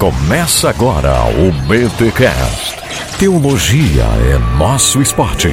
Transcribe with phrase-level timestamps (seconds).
[0.00, 2.74] Começa agora o BTCast.
[3.18, 5.48] Teologia é nosso esporte.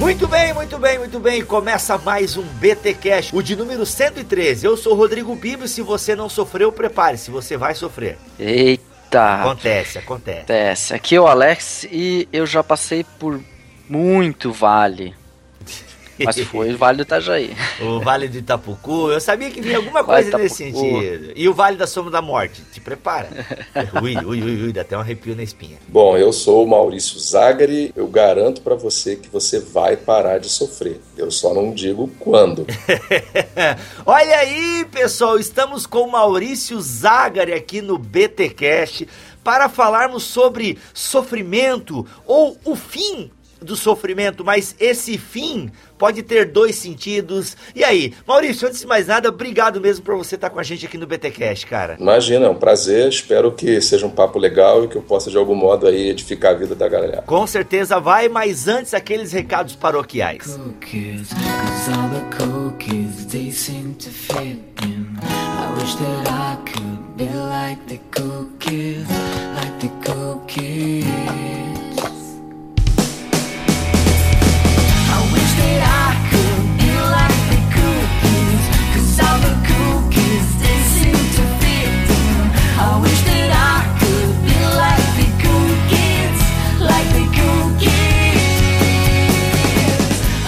[0.00, 1.44] Muito bem, muito bem, muito bem.
[1.44, 4.66] Começa mais um BT Cash, o de número 113.
[4.66, 5.68] Eu sou o Rodrigo Bibo.
[5.68, 8.18] Se você não sofreu, prepare-se, você vai sofrer.
[8.40, 8.87] Eita!
[9.16, 10.38] Acontece, acontece.
[10.38, 10.94] Acontece.
[10.94, 13.40] Aqui é o Alex e eu já passei por
[13.88, 15.14] muito vale.
[16.24, 17.56] Mas foi o Vale do Itajaí.
[17.80, 21.32] O Vale do Itapucu, eu sabia que vinha alguma coisa nesse sentido.
[21.34, 23.28] E o Vale da Sombra da Morte, te prepara.
[24.02, 25.78] ui, ui, ui, ui, dá até um arrepio na espinha.
[25.88, 30.48] Bom, eu sou o Maurício Zagari, eu garanto para você que você vai parar de
[30.48, 31.00] sofrer.
[31.16, 32.66] Eu só não digo quando.
[34.06, 39.08] Olha aí, pessoal, estamos com o Maurício Zagari aqui no BTcast
[39.42, 43.30] para falarmos sobre sofrimento ou o fim
[43.60, 47.56] do sofrimento, mas esse fim pode ter dois sentidos.
[47.74, 50.86] E aí, Maurício, antes de mais nada, obrigado mesmo por você estar com a gente
[50.86, 51.96] aqui no BTcast, cara.
[51.98, 53.08] Imagina, é um prazer.
[53.08, 56.52] Espero que seja um papo legal e que eu possa de algum modo aí edificar
[56.52, 57.22] a vida da galera.
[57.26, 60.56] Com certeza vai, mas antes aqueles recados paroquiais.
[60.56, 65.06] cookies, 'cause all the cookies, they seem to fit in.
[65.22, 69.06] I wish that I could be like the cookies,
[69.56, 71.67] like the cookies.
[82.80, 83.07] I wish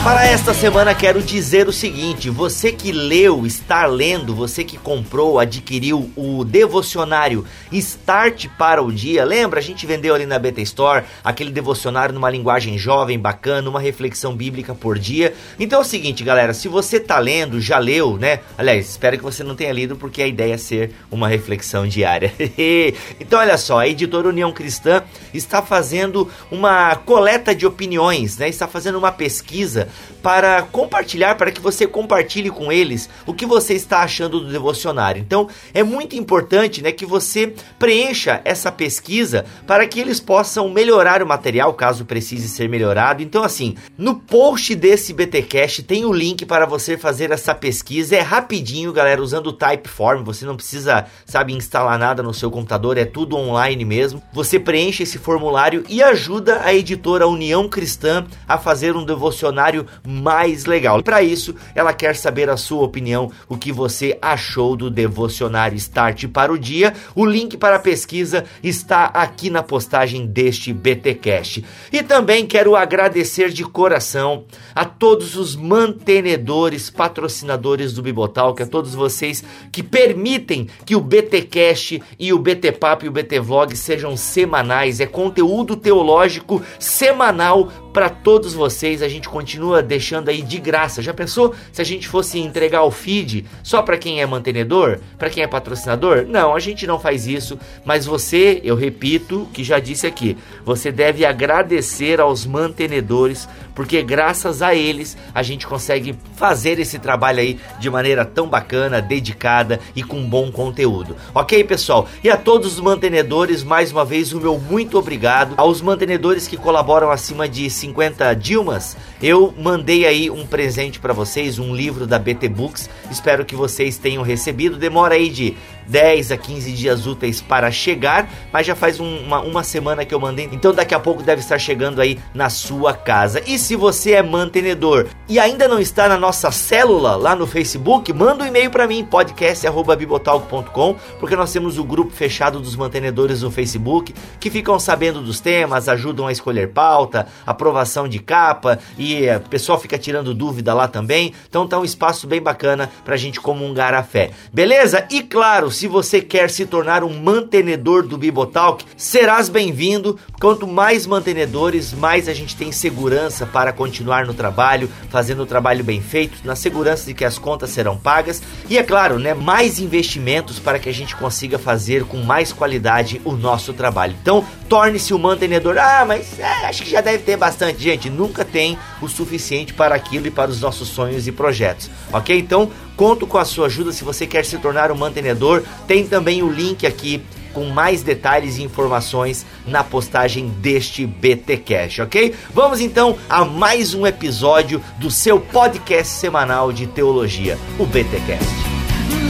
[0.02, 5.38] Para esta semana quero dizer o seguinte: você que leu, está lendo, você que comprou,
[5.38, 9.60] adquiriu o devocionário Start para o Dia, lembra?
[9.60, 14.34] A gente vendeu ali na Beta Store aquele devocionário numa linguagem jovem, bacana, uma reflexão
[14.34, 15.34] bíblica por dia.
[15.58, 18.40] Então é o seguinte, galera, se você tá lendo, já leu, né?
[18.56, 22.32] Aliás, espero que você não tenha lido porque a ideia é ser uma reflexão diária.
[23.20, 25.02] então olha só, a editora União Cristã
[25.34, 28.48] está fazendo uma coleta de opiniões, né?
[28.48, 29.89] Está fazendo uma pesquisa
[30.22, 35.20] para compartilhar, para que você compartilhe com eles o que você está achando do devocionário.
[35.20, 41.22] Então, é muito importante, né, que você preencha essa pesquisa para que eles possam melhorar
[41.22, 43.22] o material, caso precise ser melhorado.
[43.22, 48.16] Então, assim, no post desse BTcast tem o link para você fazer essa pesquisa.
[48.16, 50.22] É rapidinho, galera, usando o Typeform.
[50.24, 54.22] Você não precisa, sabe, instalar nada no seu computador, é tudo online mesmo.
[54.32, 60.64] Você preenche esse formulário e ajuda a editora União Cristã a fazer um devocionário mais
[60.64, 61.02] legal.
[61.02, 66.26] Para isso, ela quer saber a sua opinião, o que você achou do devocionário Start
[66.28, 66.92] para o dia.
[67.14, 71.64] O link para a pesquisa está aqui na postagem deste BTcast.
[71.92, 78.94] E também quero agradecer de coração a todos os mantenedores, patrocinadores do Bibotalk, a todos
[78.94, 84.16] vocês que permitem que o BTcast e o BT Papo e o BT Vlog sejam
[84.16, 85.00] semanais.
[85.00, 89.02] É conteúdo teológico semanal para todos vocês.
[89.02, 91.02] A gente continua deixando aí de graça.
[91.02, 95.30] Já pensou se a gente fosse entregar o feed só para quem é mantenedor, para
[95.30, 96.24] quem é patrocinador?
[96.26, 100.90] Não, a gente não faz isso, mas você, eu repito, que já disse aqui, você
[100.90, 103.48] deve agradecer aos mantenedores,
[103.80, 109.00] porque graças a eles a gente consegue fazer esse trabalho aí de maneira tão bacana,
[109.00, 111.16] dedicada e com bom conteúdo.
[111.32, 112.06] OK, pessoal?
[112.22, 116.58] E a todos os mantenedores, mais uma vez o meu muito obrigado aos mantenedores que
[116.58, 118.98] colaboram acima de 50 Dilmas.
[119.22, 122.88] Eu mandei aí um presente para vocês, um livro da BT Books.
[123.10, 124.76] Espero que vocês tenham recebido.
[124.76, 125.56] Demora aí de
[125.90, 130.14] 10 a 15 dias úteis para chegar, mas já faz um, uma, uma semana que
[130.14, 133.42] eu mandei, então daqui a pouco deve estar chegando aí na sua casa.
[133.46, 138.12] E se você é mantenedor e ainda não está na nossa célula lá no Facebook,
[138.12, 143.50] manda um e-mail para mim, podcast@bibotalk.com, porque nós temos o grupo fechado dos mantenedores no
[143.50, 149.48] Facebook que ficam sabendo dos temas, ajudam a escolher pauta, aprovação de capa e o
[149.48, 151.32] pessoal fica tirando dúvida lá também.
[151.48, 154.30] Então tá um espaço bem bacana pra gente comungar a fé.
[154.52, 155.06] Beleza?
[155.10, 160.18] E claro, se você quer se tornar um mantenedor do Bibotalk, serás bem-vindo.
[160.40, 165.84] Quanto mais mantenedores, mais a gente tem segurança para continuar no trabalho, fazendo o trabalho
[165.84, 169.78] bem feito, na segurança de que as contas serão pagas e é claro, né, mais
[169.78, 174.14] investimentos para que a gente consiga fazer com mais qualidade o nosso trabalho.
[174.20, 175.76] Então, torne-se um mantenedor.
[175.76, 178.08] Ah, mas é, acho que já deve ter bastante gente.
[178.08, 181.90] Nunca tem o suficiente para aquilo e para os nossos sonhos e projetos.
[182.12, 182.38] Ok?
[182.38, 185.64] Então, conto com a sua ajuda se você quer se tornar um mantenedor.
[185.88, 187.20] Tem também o link aqui
[187.52, 192.32] com mais detalhes e informações na postagem deste BT Cash, ok?
[192.54, 198.70] Vamos então a mais um episódio do seu podcast semanal de teologia, o BT Cast.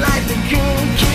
[0.00, 1.09] like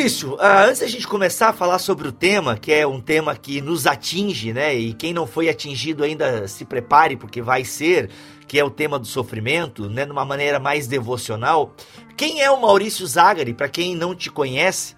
[0.00, 3.36] Maurício, ah, antes da gente começar a falar sobre o tema, que é um tema
[3.36, 4.74] que nos atinge, né?
[4.74, 8.08] E quem não foi atingido ainda se prepare, porque vai ser,
[8.48, 10.06] que é o tema do sofrimento, né?
[10.06, 11.74] De uma maneira mais devocional.
[12.16, 14.96] Quem é o Maurício Zagari, para quem não te conhece?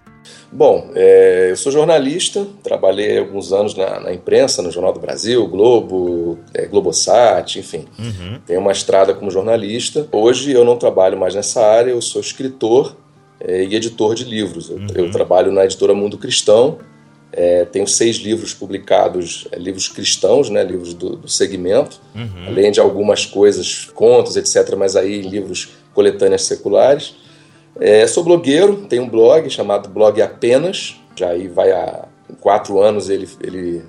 [0.49, 5.45] Bom, é, eu sou jornalista, trabalhei alguns anos na, na imprensa, no Jornal do Brasil,
[5.49, 7.89] Globo, é, Globosat, enfim.
[7.99, 8.39] Uhum.
[8.45, 10.07] Tenho uma estrada como jornalista.
[10.13, 12.95] Hoje eu não trabalho mais nessa área, eu sou escritor
[13.43, 14.69] é, e editor de livros.
[14.69, 16.79] Eu, eu trabalho na editora Mundo Cristão,
[17.31, 21.99] é, tenho seis livros publicados, é, livros cristãos, né, livros do, do segmento,
[22.47, 27.15] além de algumas coisas, contos, etc., mas aí livros coletâneas seculares.
[27.79, 32.05] É, sou blogueiro, tenho um blog chamado Blog Apenas, já aí vai há
[32.39, 33.81] quatro anos ele, ele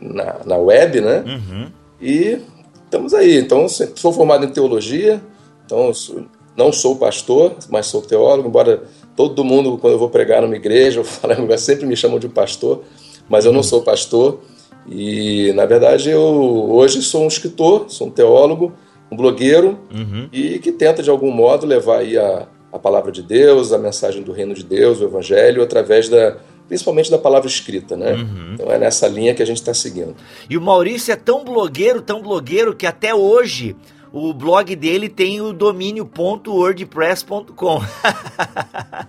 [0.00, 1.24] na, na web, né?
[1.26, 1.70] Uhum.
[2.00, 2.38] E
[2.84, 3.38] estamos aí.
[3.38, 5.20] Então, sou formado em teologia,
[5.66, 8.82] então sou- não sou pastor, mas sou teólogo, embora
[9.16, 12.28] todo mundo, quando eu vou pregar numa igreja, eu falo, "Ah, sempre me chamam de
[12.28, 12.82] pastor,
[13.28, 14.40] mas eu não sou pastor.
[14.86, 18.72] E, na verdade, eu hoje sou um escritor, sou um teólogo,
[19.10, 20.28] um blogueiro, Uhum.
[20.32, 24.22] e que tenta, de algum modo, levar aí a, a palavra de Deus, a mensagem
[24.22, 26.36] do reino de Deus, o evangelho, através da,
[26.68, 28.14] principalmente da palavra escrita, né?
[28.52, 30.14] Então é nessa linha que a gente está seguindo.
[30.50, 33.74] E o Maurício é tão blogueiro, tão blogueiro, que até hoje
[34.14, 37.82] o blog dele tem o domínio .wordpress.com.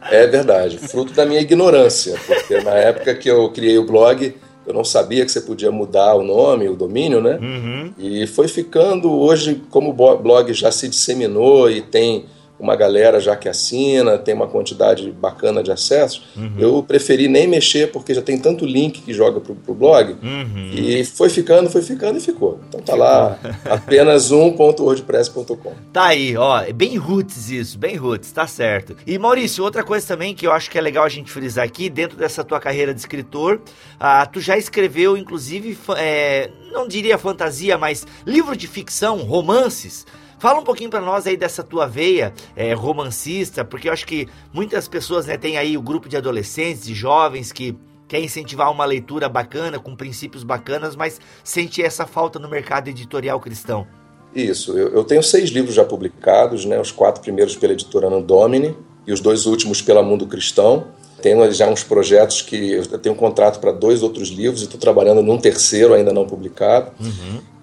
[0.09, 4.35] É verdade, fruto da minha ignorância, porque na época que eu criei o blog,
[4.65, 7.37] eu não sabia que você podia mudar o nome, o domínio, né?
[7.39, 7.93] Uhum.
[7.99, 12.25] E foi ficando, hoje, como o blog já se disseminou e tem
[12.59, 16.23] uma galera já que assina, tem uma quantidade bacana de acessos,
[16.57, 20.15] eu preferi nem mexer porque já tem tanto link que joga pro, pro blog.
[20.23, 20.71] Uhum.
[20.73, 22.59] E foi ficando, foi ficando e ficou.
[22.67, 23.37] Então tá lá,
[23.69, 25.73] apenas um.wordpress.com.
[25.91, 28.95] Tá aí, ó, bem roots isso, bem roots, tá certo.
[29.05, 31.89] E Maurício, outra coisa também que eu acho que é legal a gente frisar aqui,
[31.89, 33.61] dentro dessa tua carreira de escritor,
[33.99, 40.05] ah, tu já escreveu, inclusive, é, não diria fantasia, mas livro de ficção, romances.
[40.37, 44.27] Fala um pouquinho pra nós aí dessa tua veia é, romancista, porque eu acho que
[44.53, 47.77] muitas pessoas né, têm aí o grupo de adolescentes, de jovens que
[48.07, 53.39] quer incentivar uma leitura bacana, com princípios bacanas, mas sente essa falta no mercado editorial
[53.39, 53.87] cristão.
[54.35, 56.79] Isso, eu, eu tenho seis livros já publicados, né?
[56.79, 58.75] Os quatro primeiros pela editora Andomini
[59.07, 60.87] e os dois últimos pela Mundo Cristão.
[61.21, 64.79] Tenho já uns projetos que eu tenho um contrato para dois outros livros e estou
[64.79, 66.91] trabalhando num terceiro ainda não publicado.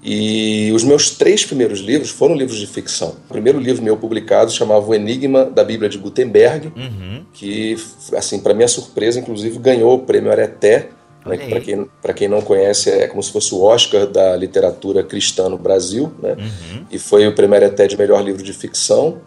[0.03, 3.11] E os meus três primeiros livros foram livros de ficção.
[3.29, 7.25] O primeiro livro meu publicado chamava O Enigma da Bíblia de Gutenberg, Uhum.
[7.33, 7.77] que,
[8.17, 10.89] assim, para minha surpresa, inclusive ganhou o prêmio Areté,
[11.25, 14.35] né, que para quem, pra quem não conhece é como se fosse o Oscar da
[14.37, 16.32] literatura cristã no Brasil, né?
[16.37, 16.85] Uhum.
[16.91, 19.19] e foi o prêmio Areté de melhor livro de ficção,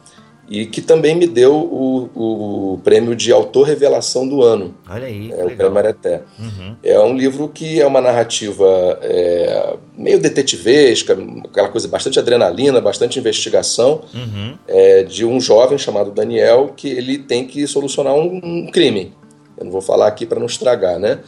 [0.48, 2.10] e que também me deu o,
[2.74, 5.58] o prêmio de autor revelação do ano, Olha aí, é, o prêmio.
[6.38, 6.76] Uhum.
[6.84, 13.18] É um livro que é uma narrativa é, meio detetivesca, aquela coisa bastante adrenalina, bastante
[13.18, 14.56] investigação, Uhum.
[14.68, 19.14] é, de um jovem chamado Daniel que ele tem que solucionar um, um crime.
[19.58, 21.20] Eu não vou falar aqui para não estragar, né?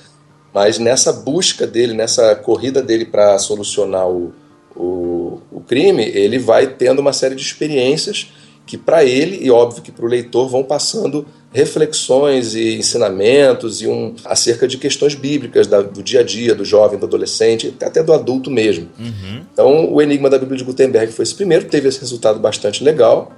[0.54, 4.34] Mas nessa busca dele, nessa corrida dele para solucionar o,
[4.76, 8.32] o, o crime, ele vai tendo uma série de experiências
[8.68, 13.88] que para ele e óbvio que para o leitor vão passando reflexões e ensinamentos e
[13.88, 18.04] um acerca de questões bíblicas da- do dia a dia do jovem, do adolescente, até
[18.04, 18.88] do adulto mesmo.
[19.00, 19.42] Uhum.
[19.52, 23.32] Então, o Enigma da Bíblia de Gutenberg foi esse primeiro, teve esse resultado bastante legal,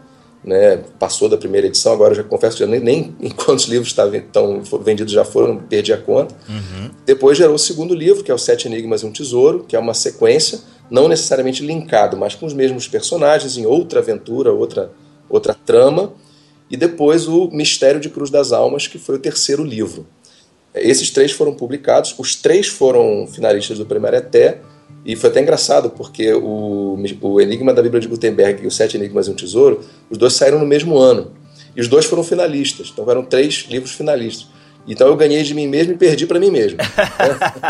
[0.43, 0.79] né?
[0.98, 4.62] Passou da primeira edição, agora já confesso que nem, nem em quantos livros tá, estão
[4.83, 6.33] vendidos já foram, perdi a conta.
[6.48, 6.89] Uhum.
[7.05, 9.79] Depois gerou o segundo livro, que é o Sete Enigmas e um Tesouro, que é
[9.79, 10.59] uma sequência,
[10.89, 14.91] não necessariamente linkado, mas com os mesmos personagens, em outra aventura, outra,
[15.29, 16.13] outra trama.
[16.69, 20.05] E depois o Mistério de Cruz das Almas, que foi o terceiro livro.
[20.74, 24.62] Esses três foram publicados, os três foram finalistas do Prêmio Areté,
[25.05, 28.98] e foi até engraçado, porque o, o Enigma da Bíblia de Gutenberg e o Sete
[28.98, 31.31] Enigmas e um Tesouro, os dois saíram no mesmo ano.
[31.75, 34.48] E os dois foram finalistas, então eram três livros finalistas.
[34.89, 36.79] Então eu ganhei de mim mesmo e perdi para mim mesmo.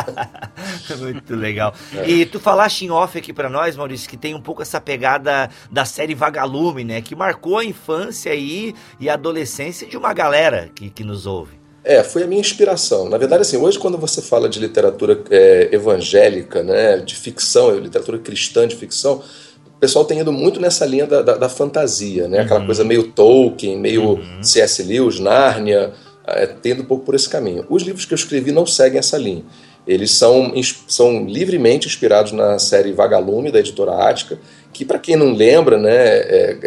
[1.00, 1.74] Muito legal.
[2.08, 5.50] E tu falaste em off aqui pra nós, Maurício, que tem um pouco essa pegada
[5.70, 7.02] da série Vagalume, né?
[7.02, 11.60] Que marcou a infância aí e a adolescência de uma galera que, que nos ouve.
[11.84, 13.10] É, foi a minha inspiração.
[13.10, 18.18] Na verdade, assim, hoje quando você fala de literatura é, evangélica, né, de ficção, literatura
[18.18, 19.22] cristã de ficção,
[19.66, 22.42] o pessoal tem ido muito nessa linha da, da, da fantasia, né?
[22.42, 24.84] Aquela coisa meio Tolkien, meio C.S.
[24.84, 25.94] Lewis, Nárnia,
[26.36, 27.66] é, tendo um pouco por esse caminho.
[27.70, 29.44] Os livros que eu escrevi não seguem essa linha.
[29.88, 30.54] Eles são,
[30.88, 34.38] são livremente inspirados na série Vagalume, da editora Ática,
[34.72, 36.58] que, para quem não lembra, né, é-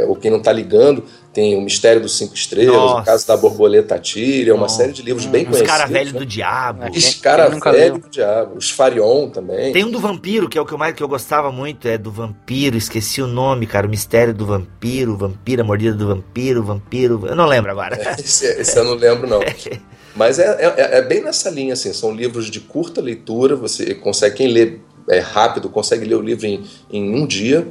[0.00, 3.02] é- ou quem não está ligando, tem O Mistério dos Cinco Estrelas, Nossa.
[3.02, 4.78] O Caso da Borboleta Tíria, uma Nossa.
[4.78, 5.70] série de livros bem Os conhecidos.
[5.72, 6.18] cara velho né?
[6.18, 6.84] do diabo.
[6.84, 6.90] É.
[6.90, 8.56] Os cara do diabo.
[8.56, 9.72] Os Farion também.
[9.72, 11.96] Tem um do vampiro, que é o que eu mais que eu gostava muito, é
[11.98, 16.62] do vampiro, esqueci o nome, cara, o mistério do vampiro, vampiro, a mordida do vampiro,
[16.64, 17.96] vampiro, eu não lembro agora.
[18.18, 19.40] Esse, esse eu não lembro, não.
[20.16, 21.92] Mas é, é, é bem nessa linha, assim.
[21.92, 23.54] São livros de curta leitura.
[23.54, 27.66] Você consegue, quem lê é, rápido, consegue ler o livro em, em um dia.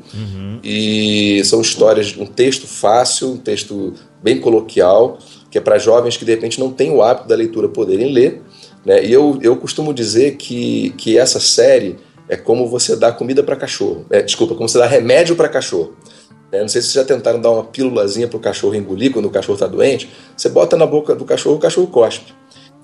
[0.64, 6.26] E são histórias, um texto fácil, um texto bem coloquial, que é para jovens que
[6.26, 8.42] de repente não têm o hábito da leitura poderem ler.
[8.86, 9.06] Né?
[9.06, 11.98] E eu, eu costumo dizer que, que essa série
[12.30, 14.06] é como você dá comida para cachorro.
[14.10, 15.96] É, desculpa, como você dá remédio para cachorro.
[16.52, 19.26] É, não sei se vocês já tentaram dar uma pílulazinha para o cachorro engolir quando
[19.26, 20.10] o cachorro está doente.
[20.36, 22.34] Você bota na boca do cachorro, o cachorro cospe.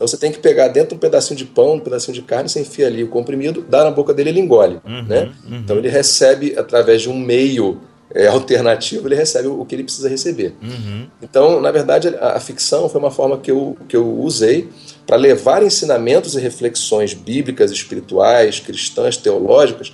[0.03, 2.59] Então você tem que pegar dentro um pedacinho de pão, um pedacinho de carne, você
[2.59, 4.81] enfia ali o comprimido, dá na boca dele ele engole.
[5.07, 5.31] né?
[5.49, 7.79] Então ele recebe, através de um meio
[8.13, 10.55] é, alternativo, ele recebe o que ele precisa receber.
[11.21, 14.67] Então, na verdade, a, a ficção foi uma forma que eu, que eu usei
[15.07, 19.93] para levar ensinamentos e reflexões bíblicas, espirituais, cristãs, teológicas,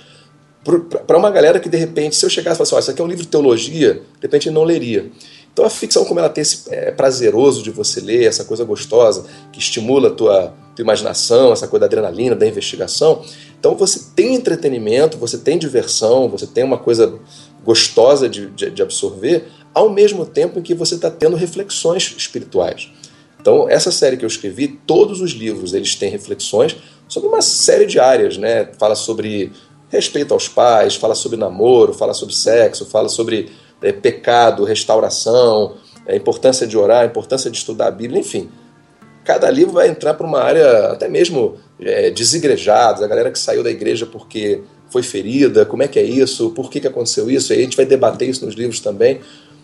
[1.06, 3.04] para uma galera que, de repente, se eu chegasse e falasse, "Ó, isso aqui é
[3.04, 5.06] um livro de teologia, de repente ele não leria.
[5.52, 9.26] Então a ficção, como ela tem esse é, prazeroso de você ler, essa coisa gostosa,
[9.52, 13.22] que estimula a tua, tua imaginação, essa coisa da adrenalina, da investigação,
[13.58, 17.18] então você tem entretenimento, você tem diversão, você tem uma coisa
[17.64, 22.90] gostosa de, de, de absorver, ao mesmo tempo em que você está tendo reflexões espirituais.
[23.40, 26.76] Então, essa série que eu escrevi, todos os livros, eles têm reflexões
[27.08, 28.68] sobre uma série de áreas, né?
[28.78, 29.50] Fala sobre
[29.88, 33.50] respeito aos pais, fala sobre namoro, fala sobre sexo, fala sobre
[33.82, 38.48] é, pecado, restauração, a importância de orar, a importância de estudar a Bíblia, enfim.
[39.24, 43.62] Cada livro vai entrar para uma área até mesmo é, desigrejados, a galera que saiu
[43.62, 47.52] da igreja porque foi ferida, como é que é isso, por que, que aconteceu isso,
[47.52, 49.20] aí a gente vai debater isso nos livros também.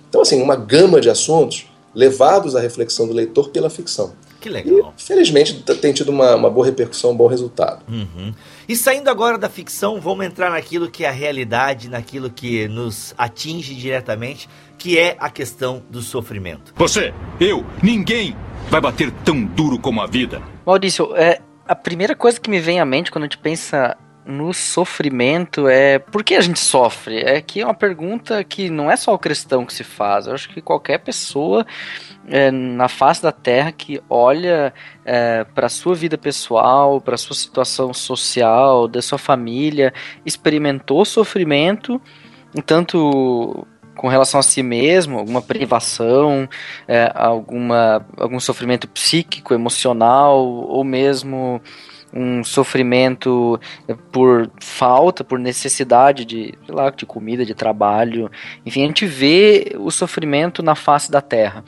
[0.08, 4.12] Então, assim, uma gama de assuntos levados à reflexão do leitor pela ficção.
[4.40, 4.94] Que E, legal.
[4.96, 7.82] felizmente, t- tem tido uma, uma boa repercussão, um bom resultado.
[7.88, 8.32] Uhum.
[8.68, 13.14] E saindo agora da ficção, vamos entrar naquilo que é a realidade, naquilo que nos
[13.16, 16.74] atinge diretamente, que é a questão do sofrimento.
[16.76, 18.36] Você, eu, ninguém
[18.68, 20.42] vai bater tão duro como a vida.
[20.66, 23.96] Maurício, é, a primeira coisa que me vem à mente quando a gente pensa
[24.26, 27.20] no sofrimento é por que a gente sofre?
[27.20, 30.26] É que é uma pergunta que não é só o cristão que se faz.
[30.26, 31.64] Eu acho que qualquer pessoa
[32.28, 34.72] é, na face da Terra que olha
[35.04, 39.92] é, para sua vida pessoal, para sua situação social, da sua família,
[40.24, 42.00] experimentou sofrimento,
[42.64, 43.66] tanto
[43.96, 46.48] com relação a si mesmo, alguma privação,
[46.86, 51.60] é, alguma, algum sofrimento psíquico, emocional, ou mesmo
[52.12, 53.60] um sofrimento
[54.12, 58.30] por falta, por necessidade de, sei lá, de comida, de trabalho.
[58.64, 61.64] Enfim, a gente vê o sofrimento na face da terra.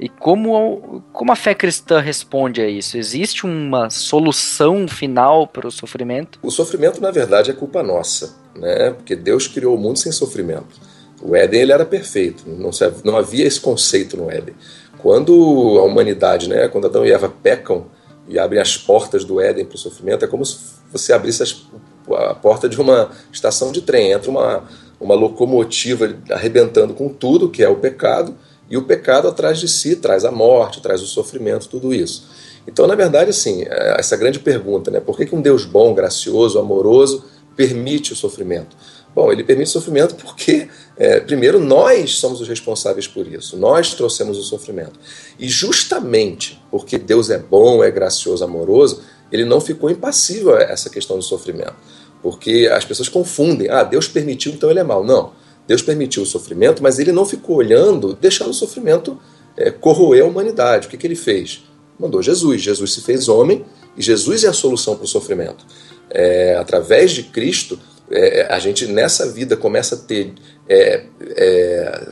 [0.00, 2.96] E como, como a fé cristã responde a isso?
[2.96, 6.38] Existe uma solução final para o sofrimento?
[6.42, 8.92] O sofrimento, na verdade, é culpa nossa, né?
[8.92, 10.80] Porque Deus criou o mundo sem sofrimento.
[11.22, 12.70] O Éden ele era perfeito, não,
[13.04, 14.54] não havia esse conceito no Éden.
[14.96, 15.32] Quando
[15.78, 17.86] a humanidade, né, quando Adão e Eva pecam
[18.26, 20.58] e abrem as portas do Éden para o sofrimento, é como se
[20.90, 21.62] você abrisse as-
[22.10, 24.12] a porta de uma estação de trem.
[24.12, 24.64] Entra uma,
[24.98, 28.34] uma locomotiva arrebentando com tudo, que é o pecado,
[28.70, 32.28] e o pecado atrás de si traz a morte, traz o sofrimento, tudo isso.
[32.66, 35.00] Então, na verdade, assim, é, essa grande pergunta, né?
[35.00, 37.24] Por que, que um Deus bom, gracioso, amoroso
[37.56, 38.76] permite o sofrimento?
[39.14, 43.56] Bom, ele permite o sofrimento porque, é, primeiro, nós somos os responsáveis por isso.
[43.56, 45.00] Nós trouxemos o sofrimento.
[45.38, 50.88] E justamente porque Deus é bom, é gracioso, amoroso, ele não ficou impassível a essa
[50.88, 51.74] questão do sofrimento.
[52.22, 53.68] Porque as pessoas confundem.
[53.68, 55.04] Ah, Deus permitiu, então ele é mau.
[55.04, 55.32] Não.
[55.66, 59.18] Deus permitiu o sofrimento, mas ele não ficou olhando, deixando o sofrimento
[59.56, 60.86] é, corroer a humanidade.
[60.86, 61.64] O que, que ele fez?
[61.98, 62.62] Mandou Jesus.
[62.62, 63.64] Jesus se fez homem
[63.96, 65.64] e Jesus é a solução para o sofrimento.
[66.10, 67.78] É, através de Cristo,
[68.10, 70.34] é, a gente nessa vida começa a ter
[70.68, 71.04] é,
[71.36, 72.08] é,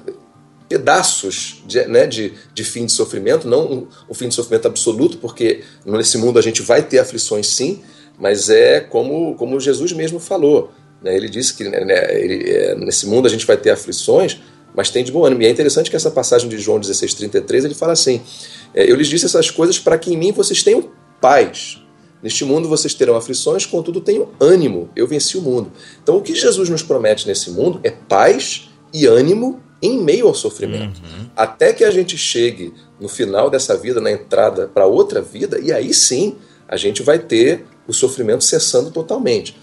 [0.69, 5.19] pedaços de, né, de, de fim de sofrimento, não um, um fim de sofrimento absoluto,
[5.19, 7.83] porque nesse mundo a gente vai ter aflições sim,
[8.19, 10.71] mas é como, como Jesus mesmo falou.
[11.03, 11.17] Né?
[11.17, 11.81] Ele disse que né,
[12.13, 14.41] ele, é, nesse mundo a gente vai ter aflições,
[14.75, 15.43] mas tem de bom ânimo.
[15.43, 18.21] E é interessante que essa passagem de João 16,33 ele fala assim:
[18.75, 20.91] é, Eu lhes disse essas coisas para que em mim vocês tenham
[21.21, 21.83] paz.
[22.23, 24.91] Neste mundo vocês terão aflições, contudo tenham ânimo.
[24.97, 25.73] Eu venci o mundo.
[26.03, 30.35] Então o que Jesus nos promete nesse mundo é paz e ânimo em meio ao
[30.35, 31.01] sofrimento.
[31.01, 31.31] Uhum.
[31.37, 35.73] Até que a gente chegue no final dessa vida, na entrada para outra vida, e
[35.73, 36.37] aí sim
[36.67, 39.57] a gente vai ter o sofrimento cessando totalmente.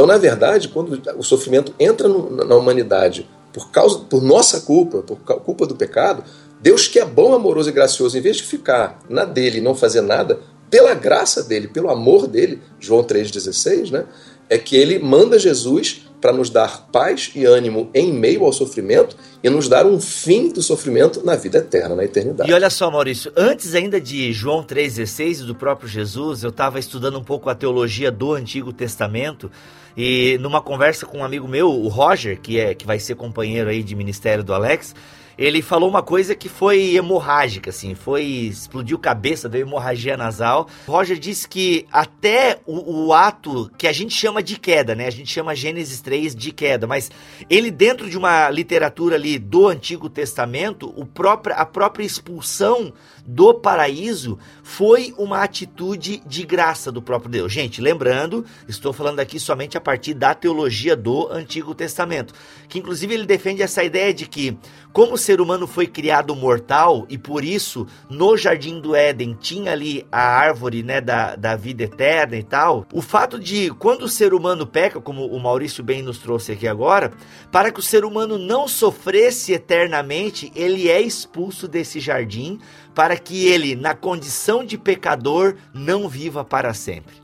[0.00, 5.02] Então, na verdade, quando o sofrimento entra no, na humanidade por causa por nossa culpa,
[5.02, 6.24] por culpa do pecado,
[6.58, 9.74] Deus que é bom, amoroso e gracioso, em vez de ficar na dele e não
[9.74, 10.40] fazer nada,
[10.70, 14.06] pela graça dele, pelo amor dele, João 3,16, né,
[14.48, 19.14] é que ele manda Jesus para nos dar paz e ânimo em meio ao sofrimento
[19.44, 22.50] e nos dar um fim do sofrimento na vida eterna, na eternidade.
[22.50, 26.78] E olha só, Maurício, antes ainda de João 3,16 e do próprio Jesus, eu estava
[26.78, 29.50] estudando um pouco a teologia do Antigo Testamento
[29.96, 33.70] e numa conversa com um amigo meu, o Roger, que, é, que vai ser companheiro
[33.70, 34.94] aí de ministério do Alex,
[35.40, 40.68] ele falou uma coisa que foi hemorrágica, assim, foi explodiu cabeça, deu hemorragia nasal.
[40.86, 45.06] Roger disse que até o, o, ato que a gente chama de queda, né?
[45.06, 47.10] A gente chama Gênesis 3 de queda, mas
[47.48, 52.92] ele dentro de uma literatura ali do Antigo Testamento, o próprio, a própria expulsão
[53.26, 57.52] do paraíso foi uma atitude de graça do próprio Deus.
[57.52, 62.34] Gente, lembrando, estou falando aqui somente a partir da teologia do Antigo Testamento,
[62.68, 64.56] que inclusive ele defende essa ideia de que
[64.92, 69.72] como o ser humano foi criado mortal e por isso no jardim do Éden tinha
[69.72, 74.08] ali a árvore né, da, da vida eterna e tal, o fato de quando o
[74.08, 77.12] ser humano peca, como o Maurício bem nos trouxe aqui agora,
[77.52, 82.58] para que o ser humano não sofresse eternamente, ele é expulso desse jardim
[82.94, 87.14] para que ele, na condição de pecador, não viva para sempre.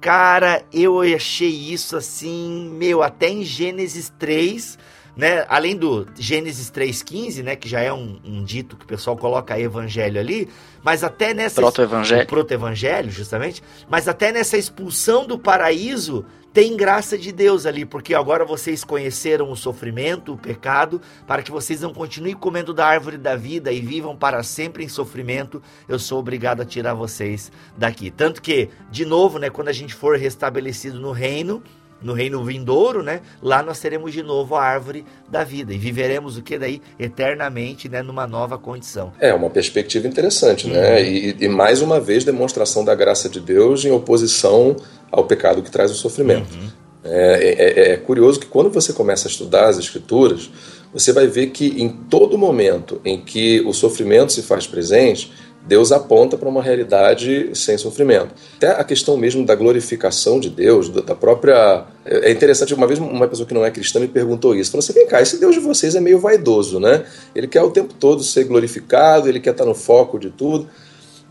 [0.00, 4.78] Cara, eu achei isso assim, meu, até em Gênesis 3
[5.16, 5.44] né?
[5.48, 7.56] Além do Gênesis 3,15, né?
[7.56, 10.48] Que já é um, um, dito que o pessoal coloca evangelho ali,
[10.82, 11.60] mas até nessa.
[11.60, 12.26] Proto-evangelho.
[12.26, 13.62] Proto-evangelho, justamente.
[13.88, 19.50] Mas até nessa expulsão do paraíso, tem graça de Deus ali, porque agora vocês conheceram
[19.50, 23.80] o sofrimento, o pecado, para que vocês não continuem comendo da árvore da vida e
[23.80, 28.10] vivam para sempre em sofrimento, eu sou obrigado a tirar vocês daqui.
[28.10, 31.62] Tanto que, de novo, né, quando a gente for restabelecido no reino,
[32.02, 33.20] no reino vindouro, né?
[33.42, 37.88] Lá nós teremos de novo a árvore da vida e viveremos o que daí eternamente,
[37.88, 38.02] né?
[38.02, 39.12] Numa nova condição.
[39.20, 40.72] É uma perspectiva interessante, uhum.
[40.72, 41.02] né?
[41.02, 44.76] E, e, mais uma vez demonstração da graça de Deus em oposição
[45.10, 46.54] ao pecado que traz o sofrimento.
[46.54, 46.68] Uhum.
[47.04, 50.50] É, é, é curioso que quando você começa a estudar as escrituras,
[50.92, 55.32] você vai ver que em todo momento em que o sofrimento se faz presente,
[55.66, 58.34] Deus aponta para uma realidade sem sofrimento.
[58.56, 61.84] Até a questão mesmo da glorificação de Deus, da própria.
[62.04, 64.72] É interessante, uma vez uma pessoa que não é cristã me perguntou isso.
[64.72, 67.04] Falou assim: vem cá, esse Deus de vocês é meio vaidoso, né?
[67.34, 70.68] Ele quer o tempo todo ser glorificado, ele quer estar no foco de tudo.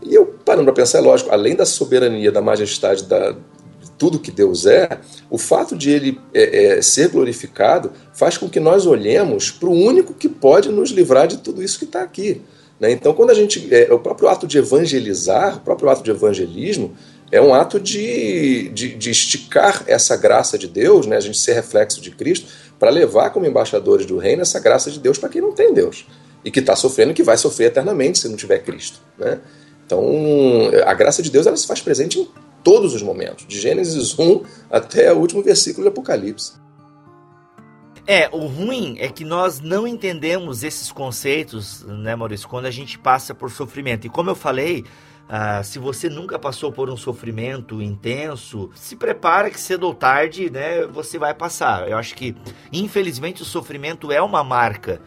[0.02, 3.36] E eu, parando para pensar, é lógico, além da soberania, da majestade, da,
[3.98, 4.98] tudo que Deus é,
[5.30, 9.72] o fato de ele é, é, ser glorificado faz com que nós olhemos para o
[9.72, 12.42] único que pode nos livrar de tudo isso que está aqui.
[12.82, 12.90] Né?
[12.90, 13.72] Então, quando a gente.
[13.72, 16.96] É, o próprio ato de evangelizar, o próprio ato de evangelismo,
[17.30, 21.16] é um ato de, de, de esticar essa graça de Deus, né?
[21.16, 22.48] a gente ser reflexo de Cristo,
[22.80, 26.04] para levar como embaixadores do reino essa graça de Deus para quem não tem Deus.
[26.44, 28.98] E que está sofrendo e que vai sofrer eternamente se não tiver Cristo.
[29.16, 29.38] Né?
[29.86, 30.04] Então,
[30.84, 32.28] a graça de Deus ela se faz presente em
[32.64, 36.54] todos os momentos, de Gênesis 1 até o último versículo de Apocalipse.
[38.06, 42.98] É, o ruim é que nós não entendemos esses conceitos, né, Maurício, quando a gente
[42.98, 44.06] passa por sofrimento.
[44.06, 44.84] E como eu falei,
[45.28, 50.50] ah, se você nunca passou por um sofrimento intenso, se prepara que cedo ou tarde,
[50.50, 51.88] né, você vai passar.
[51.88, 52.34] Eu acho que,
[52.72, 55.00] infelizmente, o sofrimento é uma marca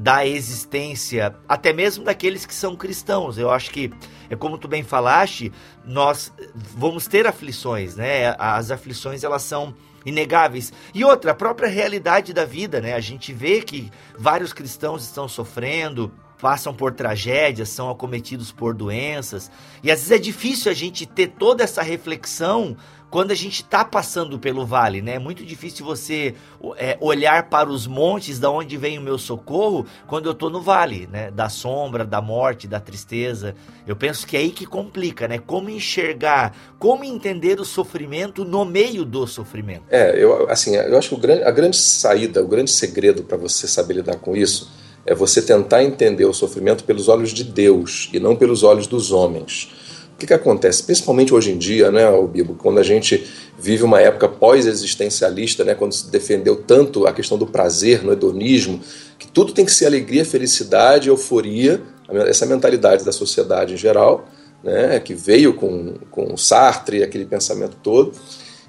[0.00, 3.36] da existência, até mesmo daqueles que são cristãos.
[3.36, 3.92] Eu acho que,
[4.30, 5.52] é como tu bem falaste,
[5.84, 8.32] nós vamos ter aflições, né?
[8.38, 9.74] As aflições elas são
[10.06, 10.72] inegáveis.
[10.94, 12.94] E outra, a própria realidade da vida, né?
[12.94, 19.50] A gente vê que vários cristãos estão sofrendo, passam por tragédias, são acometidos por doenças.
[19.82, 22.76] E às vezes é difícil a gente ter toda essa reflexão
[23.10, 25.14] quando a gente está passando pelo vale, né?
[25.14, 26.34] É muito difícil você
[26.76, 30.60] é, olhar para os montes da onde vem o meu socorro quando eu estou no
[30.60, 31.30] vale, né?
[31.30, 33.54] Da sombra, da morte, da tristeza.
[33.86, 35.38] Eu penso que é aí que complica, né?
[35.38, 39.84] Como enxergar, como entender o sofrimento no meio do sofrimento.
[39.88, 43.66] É, eu assim, eu acho que grande, a grande saída, o grande segredo para você
[43.66, 44.70] saber lidar com isso
[45.06, 49.10] é você tentar entender o sofrimento pelos olhos de Deus e não pelos olhos dos
[49.10, 49.70] homens.
[50.18, 50.82] Que, que acontece?
[50.82, 53.24] Principalmente hoje em dia, né, o Bibo, quando a gente
[53.56, 58.80] vive uma época pós-existencialista, né, quando se defendeu tanto a questão do prazer, no hedonismo,
[59.16, 61.80] que tudo tem que ser alegria, felicidade, euforia,
[62.26, 64.28] essa mentalidade da sociedade em geral,
[64.64, 68.12] né, que veio com, com Sartre, aquele pensamento todo,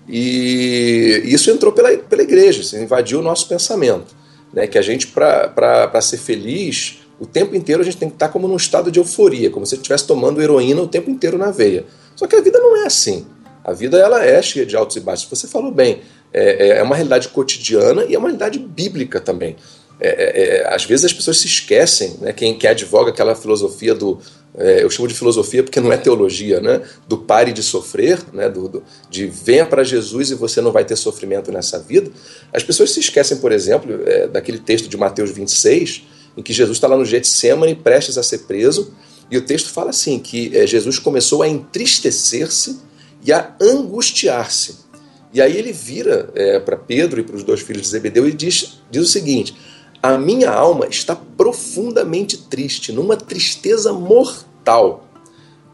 [0.07, 4.19] e isso entrou pela, pela igreja, invadiu o nosso pensamento.
[4.53, 8.29] Né, que a gente, para ser feliz, o tempo inteiro a gente tem que estar
[8.29, 11.85] como num estado de euforia, como se estivesse tomando heroína o tempo inteiro na veia.
[12.15, 13.25] Só que a vida não é assim.
[13.63, 15.27] A vida ela é cheia de altos e baixos.
[15.29, 16.01] Você falou bem,
[16.33, 19.55] é, é uma realidade cotidiana e é uma realidade bíblica também.
[20.01, 23.93] É, é, é, às vezes as pessoas se esquecem, né, quem, quem advoga aquela filosofia
[23.93, 24.17] do.
[24.57, 28.49] É, eu chamo de filosofia porque não é teologia, né, do pare de sofrer, né,
[28.49, 32.09] do, do de venha para Jesus e você não vai ter sofrimento nessa vida.
[32.53, 36.03] As pessoas se esquecem, por exemplo, é, daquele texto de Mateus 26,
[36.35, 38.93] em que Jesus está lá no Getsemane prestes a ser preso,
[39.31, 42.79] e o texto fala assim: que é, Jesus começou a entristecer-se
[43.23, 44.89] e a angustiar-se.
[45.31, 48.33] E aí ele vira é, para Pedro e para os dois filhos de Zebedeu e
[48.33, 49.55] diz, diz o seguinte:
[50.01, 55.07] A minha alma está profundamente triste, numa tristeza mortal.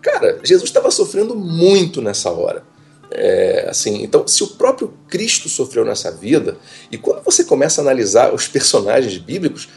[0.02, 2.64] Cara, Jesus estava sofrendo muito nessa hora.
[3.12, 6.58] É, assim, então, se o próprio Cristo sofreu nessa vida,
[6.92, 9.70] e quando você começa a analisar os personagens bíblicos,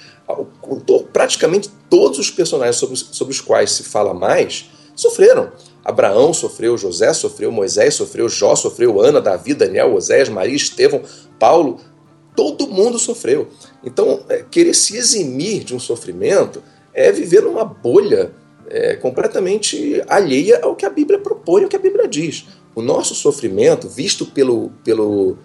[1.13, 5.53] praticamente todos os personagens sobre, sobre os quais se fala mais sofreram.
[5.85, 11.03] Abraão sofreu, José sofreu, Moisés sofreu, Jó sofreu, Ana, Davi, Daniel, Oséias, Maria, Estevão,
[11.39, 11.79] Paulo,
[12.37, 13.49] todo mundo sofreu.
[13.83, 16.63] Então, é, querer se eximir de um sofrimento
[16.93, 18.33] é viver numa bolha
[18.69, 22.47] é, completamente alheia ao que a Bíblia propõe, ao que a Bíblia diz.
[22.75, 25.39] O nosso sofrimento, visto pelo, pelo,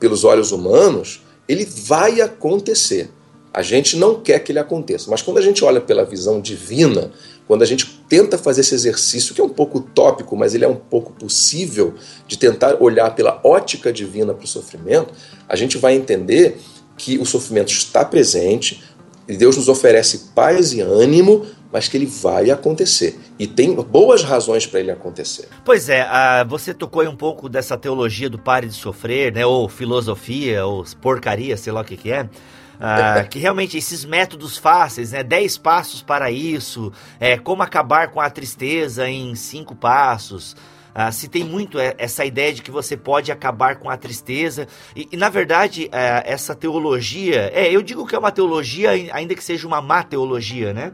[0.00, 3.10] pelos olhos humanos, ele vai acontecer.
[3.54, 7.12] A gente não quer que ele aconteça, mas quando a gente olha pela visão divina,
[7.46, 10.68] quando a gente tenta fazer esse exercício, que é um pouco utópico, mas ele é
[10.68, 11.94] um pouco possível,
[12.26, 15.14] de tentar olhar pela ótica divina para o sofrimento,
[15.48, 16.58] a gente vai entender
[16.96, 18.82] que o sofrimento está presente,
[19.28, 23.18] e Deus nos oferece paz e ânimo, mas que ele vai acontecer.
[23.38, 25.48] E tem boas razões para ele acontecer.
[25.64, 29.44] Pois é, ah, você tocou aí um pouco dessa teologia do pare de sofrer, né?
[29.44, 32.28] Ou filosofia, ou porcaria, sei lá o que, que é.
[32.80, 35.22] Ah, que realmente esses métodos fáceis, né?
[35.22, 40.56] 10 passos para isso, é, como acabar com a tristeza em cinco passos.
[40.94, 44.68] Ah, se tem muito é, essa ideia de que você pode acabar com a tristeza.
[44.94, 49.34] E, e na verdade, é, essa teologia, é, eu digo que é uma teologia, ainda
[49.34, 50.92] que seja uma má teologia, né?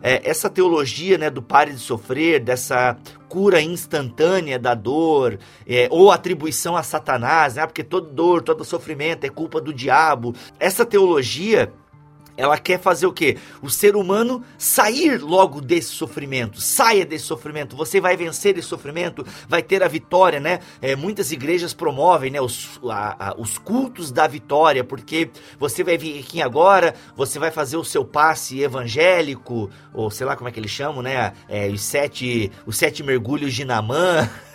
[0.00, 2.96] É, essa teologia né, do pare de sofrer, dessa
[3.32, 9.24] cura instantânea da dor, é, ou atribuição a Satanás, né, porque toda dor, todo sofrimento
[9.24, 10.34] é culpa do diabo.
[10.60, 11.72] Essa teologia
[12.36, 13.36] ela quer fazer o quê?
[13.60, 16.60] O ser humano sair logo desse sofrimento.
[16.60, 17.76] Saia desse sofrimento.
[17.76, 20.60] Você vai vencer esse sofrimento, vai ter a vitória, né?
[20.80, 25.98] É, muitas igrejas promovem né, os, a, a, os cultos da vitória, porque você vai
[25.98, 30.52] vir aqui agora, você vai fazer o seu passe evangélico, ou sei lá como é
[30.52, 31.32] que eles chamam, né?
[31.48, 34.28] É, os, sete, os sete mergulhos de Namã.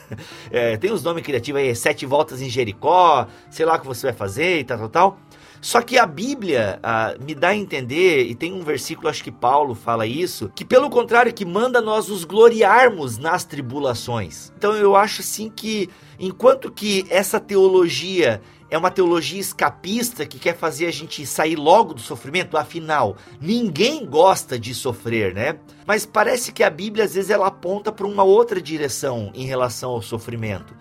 [0.49, 4.07] É, tem uns nomes criativos aí, sete voltas em Jericó, sei lá o que você
[4.07, 5.19] vai fazer e tal, tal, tal.
[5.61, 9.31] Só que a Bíblia ah, me dá a entender, e tem um versículo, acho que
[9.31, 14.51] Paulo fala isso, que pelo contrário, que manda nós nos gloriarmos nas tribulações.
[14.57, 15.89] Então eu acho assim que,
[16.19, 21.93] enquanto que essa teologia é uma teologia escapista que quer fazer a gente sair logo
[21.93, 25.57] do sofrimento, afinal, ninguém gosta de sofrer, né?
[25.85, 29.91] Mas parece que a Bíblia às vezes ela aponta para uma outra direção em relação
[29.91, 30.75] ao sofrimento.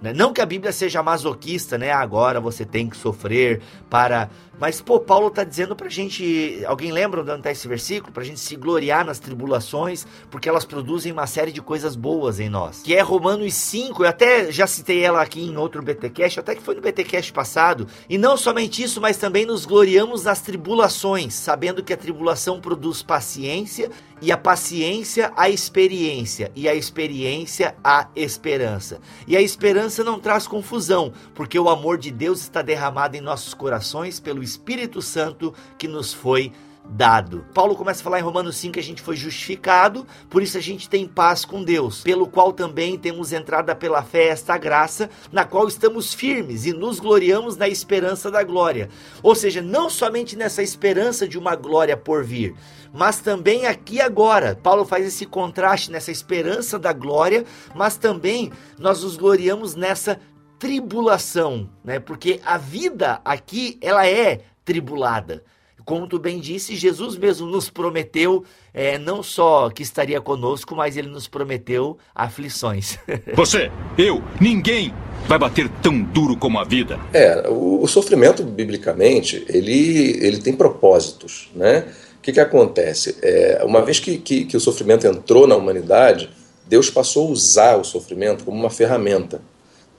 [0.00, 0.12] Né?
[0.12, 1.92] Não que a Bíblia seja masoquista, né?
[1.92, 4.28] Agora você tem que sofrer para.
[4.60, 6.62] Mas, pô, Paulo tá dizendo pra gente.
[6.66, 8.12] Alguém lembra onde está esse versículo?
[8.12, 12.48] Pra gente se gloriar nas tribulações, porque elas produzem uma série de coisas boas em
[12.48, 12.82] nós.
[12.82, 16.62] Que é Romanos 5, eu até já citei ela aqui em outro BTcast, até que
[16.62, 17.86] foi no BTcast passado.
[18.08, 23.02] E não somente isso, mas também nos gloriamos nas tribulações, sabendo que a tribulação produz
[23.02, 23.90] paciência,
[24.20, 29.00] e a paciência a experiência, e a experiência a esperança.
[29.26, 33.54] E a esperança não traz confusão, porque o amor de Deus está derramado em nossos
[33.54, 36.52] corações pelo Espírito Santo que nos foi
[36.88, 37.44] dado.
[37.52, 40.60] Paulo começa a falar em Romanos 5 que a gente foi justificado, por isso a
[40.60, 45.44] gente tem paz com Deus, pelo qual também temos entrada pela fé esta graça, na
[45.44, 48.88] qual estamos firmes e nos gloriamos na esperança da glória.
[49.22, 52.54] Ou seja, não somente nessa esperança de uma glória por vir,
[52.92, 54.58] mas também aqui agora.
[54.60, 60.18] Paulo faz esse contraste nessa esperança da glória, mas também nós nos gloriamos nessa
[60.58, 61.98] tribulação, né?
[61.98, 65.42] Porque a vida aqui ela é tribulada.
[65.84, 68.44] como tu bem disse, Jesus mesmo nos prometeu
[68.74, 72.98] é, não só que estaria conosco, mas ele nos prometeu aflições.
[73.34, 74.92] Você, eu, ninguém
[75.26, 77.00] vai bater tão duro como a vida.
[77.12, 81.86] É, o, o sofrimento, biblicamente, ele, ele tem propósitos, né?
[82.18, 83.16] O que, que acontece?
[83.22, 86.28] É, uma vez que, que, que o sofrimento entrou na humanidade,
[86.66, 89.40] Deus passou a usar o sofrimento como uma ferramenta.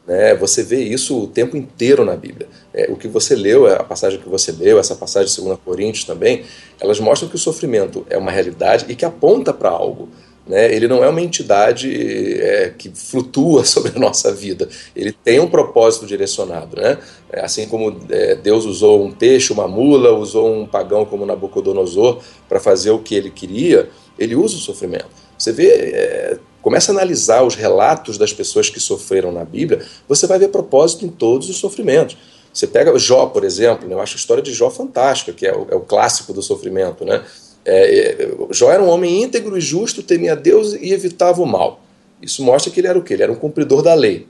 [0.10, 0.34] Né?
[0.34, 2.48] Você vê isso o tempo inteiro na Bíblia.
[2.74, 6.04] É, o que você leu, a passagem que você leu, essa passagem de 2 Coríntios
[6.04, 6.46] também,
[6.80, 10.10] elas mostram que o sofrimento é uma realidade e que aponta para algo.
[10.48, 10.74] Né?
[10.74, 11.94] Ele não é uma entidade
[12.42, 14.68] é, que flutua sobre a nossa vida.
[14.96, 16.82] Ele tem um propósito direcionado.
[16.82, 16.98] Né?
[17.32, 22.18] É, assim como é, Deus usou um peixe, uma mula, usou um pagão como Nabucodonosor
[22.48, 25.06] para fazer o que ele queria, ele usa o sofrimento.
[25.38, 30.28] Você vê, é, começa a analisar os relatos das pessoas que sofreram na Bíblia, você
[30.28, 32.18] vai ver propósito em todos os sofrimentos.
[32.54, 33.96] Você pega Jó, por exemplo, né?
[33.96, 37.06] eu acho a história de Jó fantástica, que é o, é o clássico do sofrimento.
[37.06, 37.24] Né?
[37.64, 41.82] É, é, Jó era um homem íntegro e justo, temia Deus e evitava o mal.
[42.22, 43.14] Isso mostra que ele era o quê?
[43.14, 44.28] Ele era um cumpridor da lei.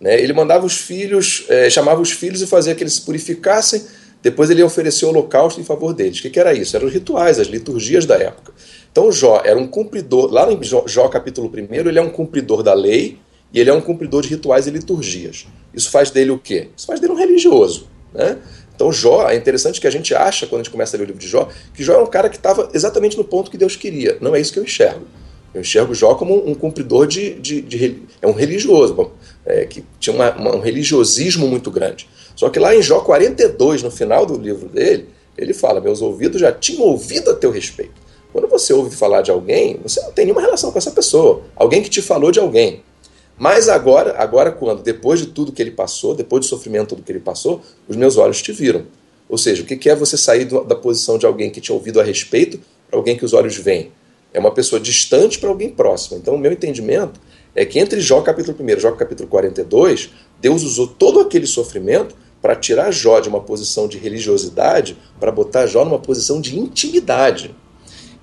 [0.00, 0.20] Né?
[0.20, 3.82] Ele mandava os filhos, é, chamava os filhos e fazia que eles se purificassem,
[4.20, 6.18] depois ele oferecia o holocausto em favor deles.
[6.18, 6.76] O que, que era isso?
[6.76, 8.52] Eram os rituais, as liturgias da época.
[8.92, 12.62] Então Jó era um cumpridor, lá em Jó, Jó capítulo 1, ele é um cumpridor
[12.62, 13.18] da lei
[13.50, 15.46] e ele é um cumpridor de rituais e liturgias.
[15.72, 16.68] Isso faz dele o quê?
[16.76, 17.88] Isso faz dele um religioso.
[18.12, 18.36] Né?
[18.74, 21.06] Então Jó, é interessante que a gente acha, quando a gente começa a ler o
[21.06, 23.76] livro de Jó, que Jó é um cara que estava exatamente no ponto que Deus
[23.76, 24.18] queria.
[24.20, 25.06] Não é isso que eu enxergo.
[25.54, 27.34] Eu enxergo Jó como um cumpridor de.
[27.34, 29.12] de, de é um religioso, bom,
[29.44, 32.08] é, que tinha uma, uma, um religiosismo muito grande.
[32.34, 36.40] Só que lá em Jó 42, no final do livro dele, ele fala: Meus ouvidos
[36.40, 38.01] já tinham ouvido a teu respeito.
[38.32, 41.42] Quando você ouve falar de alguém, você não tem nenhuma relação com essa pessoa.
[41.54, 42.82] Alguém que te falou de alguém.
[43.38, 47.12] Mas agora, agora quando, depois de tudo que ele passou, depois do sofrimento do que
[47.12, 48.86] ele passou, os meus olhos te viram.
[49.28, 52.04] Ou seja, o que é você sair da posição de alguém que tinha ouvido a
[52.04, 53.90] respeito para alguém que os olhos veem?
[54.32, 56.18] É uma pessoa distante para alguém próximo.
[56.18, 57.20] Então, o meu entendimento
[57.54, 62.14] é que entre Jó capítulo 1 e Jó capítulo 42, Deus usou todo aquele sofrimento
[62.40, 67.54] para tirar Jó de uma posição de religiosidade, para botar Jó numa posição de intimidade.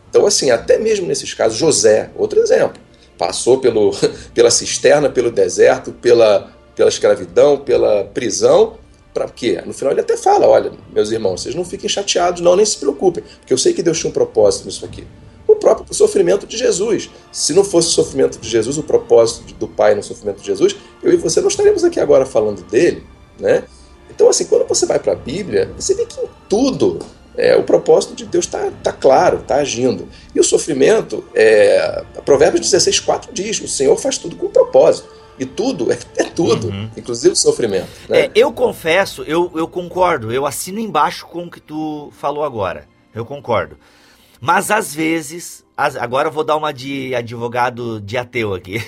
[0.09, 2.81] Então, assim, até mesmo nesses casos, José, outro exemplo,
[3.17, 3.91] passou pelo,
[4.33, 8.77] pela cisterna, pelo deserto, pela, pela escravidão, pela prisão,
[9.13, 9.61] para quê?
[9.65, 12.77] No final ele até fala: olha, meus irmãos, vocês não fiquem chateados, não, nem se
[12.77, 15.05] preocupem, porque eu sei que Deus tinha um propósito nisso aqui.
[15.47, 17.09] O próprio sofrimento de Jesus.
[17.31, 20.75] Se não fosse o sofrimento de Jesus, o propósito do Pai no sofrimento de Jesus,
[21.01, 23.03] eu e você não estaremos aqui agora falando dele,
[23.39, 23.63] né?
[24.11, 26.99] Então, assim, quando você vai para a Bíblia, você vê que em tudo
[27.39, 30.09] é, o propósito de Deus está tá claro, está agindo.
[30.35, 35.17] E o sofrimento, é, Provérbios 16, 4 diz: o Senhor faz tudo com propósito.
[35.39, 36.89] E tudo é, é tudo, uhum.
[36.97, 37.87] inclusive o sofrimento.
[38.09, 38.25] Né?
[38.25, 42.85] É, eu confesso, eu, eu concordo, eu assino embaixo com o que tu falou agora.
[43.15, 43.77] Eu concordo.
[44.41, 48.79] Mas às vezes, as, agora eu vou dar uma de advogado de ateu aqui.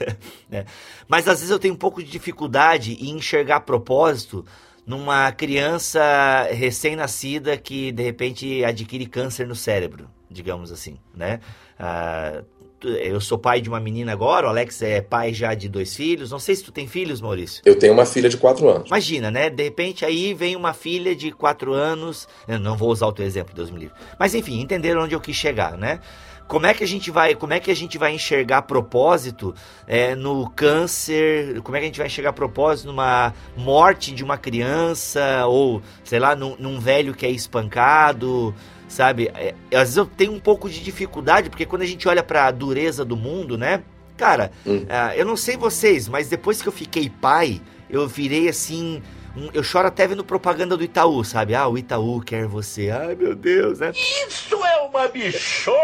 [0.48, 0.64] né?
[1.06, 4.46] Mas às vezes eu tenho um pouco de dificuldade em enxergar propósito
[4.88, 11.40] numa criança recém-nascida que de repente adquire câncer no cérebro, digamos assim, né?
[11.78, 12.42] Ah,
[12.82, 16.30] eu sou pai de uma menina agora, o Alex é pai já de dois filhos.
[16.30, 17.60] Não sei se tu tem filhos, Maurício.
[17.66, 18.88] Eu tenho uma filha de quatro anos.
[18.88, 19.50] Imagina, né?
[19.50, 22.26] De repente aí vem uma filha de quatro anos.
[22.46, 23.94] Eu não vou usar o teu exemplo, Deus me livre.
[24.18, 26.00] Mas enfim, entenderam onde eu quis chegar, né?
[26.48, 29.54] Como é que a gente vai, como é que a gente vai enxergar propósito
[29.86, 31.60] é, no câncer?
[31.60, 36.18] Como é que a gente vai enxergar propósito numa morte de uma criança ou sei
[36.18, 38.54] lá, num, num velho que é espancado?
[38.88, 39.30] sabe?
[39.34, 42.46] É, às vezes eu tenho um pouco de dificuldade, porque quando a gente olha para
[42.46, 43.82] a dureza do mundo, né?
[44.16, 44.78] Cara, hum.
[44.78, 49.02] uh, eu não sei vocês, mas depois que eu fiquei pai, eu virei assim.
[49.36, 51.54] Um, eu choro até vendo propaganda do Itaú, sabe?
[51.54, 52.90] Ah, o Itaú quer você.
[52.90, 53.92] Ai, meu Deus, né?
[53.92, 55.76] Isso é uma bichona!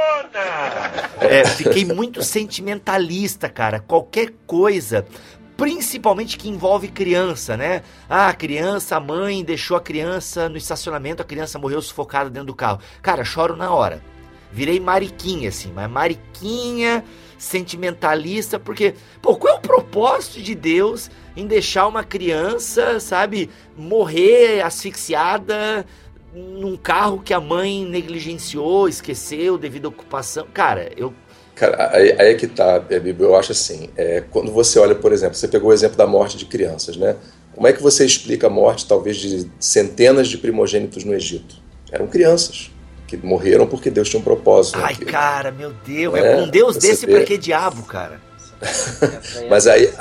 [1.20, 3.80] É, fiquei muito sentimentalista, cara.
[3.80, 5.07] Qualquer coisa
[5.57, 7.83] principalmente que envolve criança, né?
[8.09, 12.48] Ah, a criança, a mãe deixou a criança no estacionamento, a criança morreu sufocada dentro
[12.48, 12.80] do carro.
[13.00, 14.02] Cara, choro na hora.
[14.52, 17.04] Virei mariquinha, assim, mas mariquinha,
[17.44, 24.62] sentimentalista, porque, pô, qual é o propósito de Deus em deixar uma criança, sabe, morrer
[24.62, 25.85] asfixiada
[26.33, 30.46] num carro que a mãe negligenciou, esqueceu devido à ocupação?
[30.52, 31.12] Cara, eu
[31.54, 33.28] Cara, aí, aí é que tá, Bíblia.
[33.28, 36.37] Eu acho assim, é, quando você olha, por exemplo, você pegou o exemplo da morte
[36.37, 37.14] de crianças, né?
[37.54, 41.54] Como é que você explica a morte, talvez, de centenas de primogênitos no Egito?
[41.92, 42.72] Eram crianças
[43.06, 44.76] que morreram porque Deus tinha um propósito.
[44.76, 45.10] Ai, naquilo.
[45.10, 47.16] cara, meu Deus, é, é um Deus desse vê...
[47.16, 48.20] pra que diabo, cara?
[49.48, 49.92] Mas aí,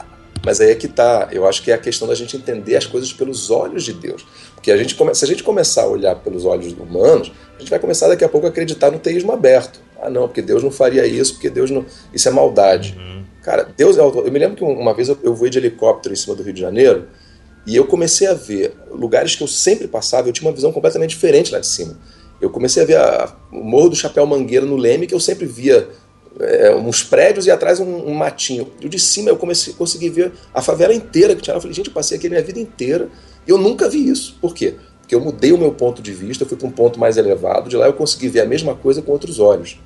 [0.45, 1.29] Mas aí é que tá.
[1.31, 4.25] Eu acho que é a questão da gente entender as coisas pelos olhos de Deus.
[4.55, 5.13] Porque a gente come...
[5.15, 8.29] se a gente começar a olhar pelos olhos humanos, a gente vai começar daqui a
[8.29, 9.79] pouco a acreditar no teísmo aberto.
[10.01, 11.85] Ah, não, porque Deus não faria isso, porque Deus não.
[12.13, 12.97] Isso é maldade.
[13.41, 14.25] Cara, Deus é autor.
[14.25, 16.53] Eu me lembro que uma vez eu, eu voei de helicóptero em cima do Rio
[16.53, 17.07] de Janeiro
[17.65, 21.11] e eu comecei a ver lugares que eu sempre passava, eu tinha uma visão completamente
[21.11, 21.97] diferente lá de cima.
[22.43, 25.45] Eu comecei a ver a- o Morro do Chapéu Mangueira no Leme, que eu sempre
[25.45, 25.87] via
[26.39, 28.67] é, uns prédios e atrás um, um matinho.
[28.81, 31.57] E de cima eu comecei, consegui ver a favela inteira que tinha lá.
[31.57, 33.07] Eu falei, gente, eu passei aqui a minha vida inteira
[33.47, 34.35] e eu nunca vi isso.
[34.41, 34.73] Por quê?
[34.99, 37.69] Porque eu mudei o meu ponto de vista, eu fui para um ponto mais elevado,
[37.69, 39.79] de lá eu consegui ver a mesma coisa com outros olhos.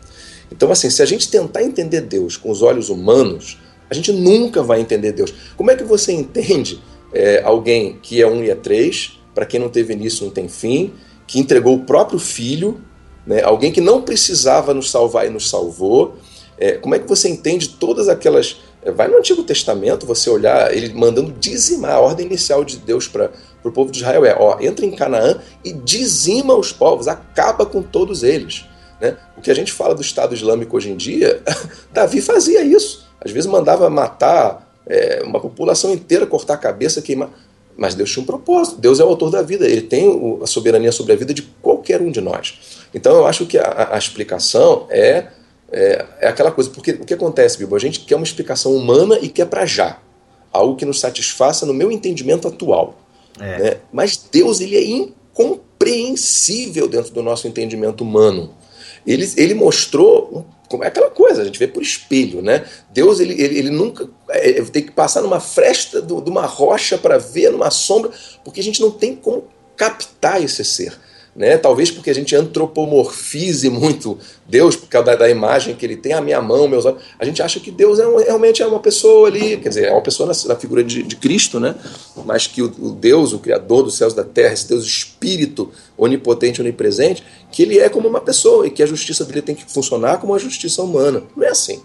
[0.50, 3.58] Então, assim, se a gente tentar entender Deus com os olhos humanos,
[3.90, 5.34] a gente nunca vai entender Deus.
[5.58, 6.82] Como é que você entende
[7.14, 10.48] é, alguém que é um e é três, para quem não teve início não tem
[10.48, 10.94] fim,
[11.28, 12.82] que entregou o próprio filho,
[13.26, 16.16] né, alguém que não precisava nos salvar e nos salvou?
[16.58, 18.58] É, como é que você entende todas aquelas.
[18.82, 21.92] é, Vai no Antigo Testamento, você olhar ele mandando dizimar.
[21.92, 23.32] A ordem inicial de Deus para
[23.64, 27.84] o povo de Israel é: ó, entra em Canaã e dizima os povos, acaba com
[27.84, 28.66] todos eles.
[29.00, 29.16] Né?
[29.38, 31.44] O que a gente fala do Estado Islâmico hoje em dia,
[31.94, 33.06] Davi fazia isso.
[33.24, 37.30] Às vezes mandava matar é, uma população inteira, cortar a cabeça, queimar.
[37.78, 38.82] Mas Deus tinha um propósito.
[38.82, 39.68] Deus é o autor da vida.
[39.68, 42.56] Ele tem a soberania sobre a vida de qualquer um de nós.
[42.94, 45.28] Então eu acho que a, a- explicação é,
[45.72, 46.72] é, é aquela coisa.
[46.72, 47.76] Porque o que acontece, Bibo?
[47.76, 50.00] A gente quer uma explicação humana e quer para já.
[50.52, 52.96] Algo que nos satisfaça no meu entendimento atual.
[53.40, 53.60] É.
[53.60, 53.78] né?
[53.94, 58.56] Mas Deus ele é incompreensível dentro do nosso entendimento humano.
[59.06, 60.48] Ele, ele mostrou
[60.84, 62.66] é aquela coisa, a gente vê por espelho, né?
[62.92, 66.46] Deus ele, ele, ele nunca é, é, tem que passar numa fresta do- de uma
[66.46, 68.12] rocha para ver numa sombra,
[68.44, 70.98] porque a gente não tem como captar esse ser.
[71.38, 71.56] Né?
[71.56, 76.14] Talvez porque a gente antropomorfize muito Deus, por causa da, da imagem que ele tem,
[76.14, 77.00] a minha mão, meus olhos.
[77.20, 79.92] A gente acha que Deus é um- realmente é uma pessoa ali, quer dizer, é
[79.92, 81.76] uma pessoa na, na figura de, de Cristo, né?
[82.26, 85.72] mas que o, o Deus, o Criador dos céus e da terra, esse Deus Espírito
[85.96, 89.72] onipotente, onipresente, que ele é como uma pessoa e que a justiça dele tem que
[89.72, 91.22] funcionar como a justiça humana.
[91.36, 91.84] Não é assim.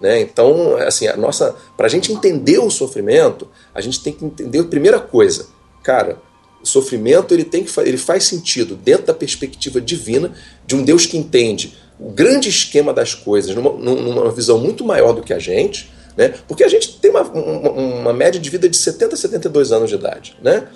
[0.00, 0.20] Né?
[0.20, 4.58] Então, assim, a nossa, para a gente entender o sofrimento, a gente tem que entender
[4.58, 5.46] a primeira coisa,
[5.84, 6.18] cara,
[6.62, 10.32] o sofrimento ele tem que ele faz sentido dentro da perspectiva divina
[10.66, 15.12] de um Deus que entende o grande esquema das coisas numa, numa visão muito maior
[15.12, 16.34] do que a gente, né?
[16.46, 19.90] Porque a gente tem uma, uma, uma média de vida de 70 a 72 anos
[19.90, 20.68] de idade, né?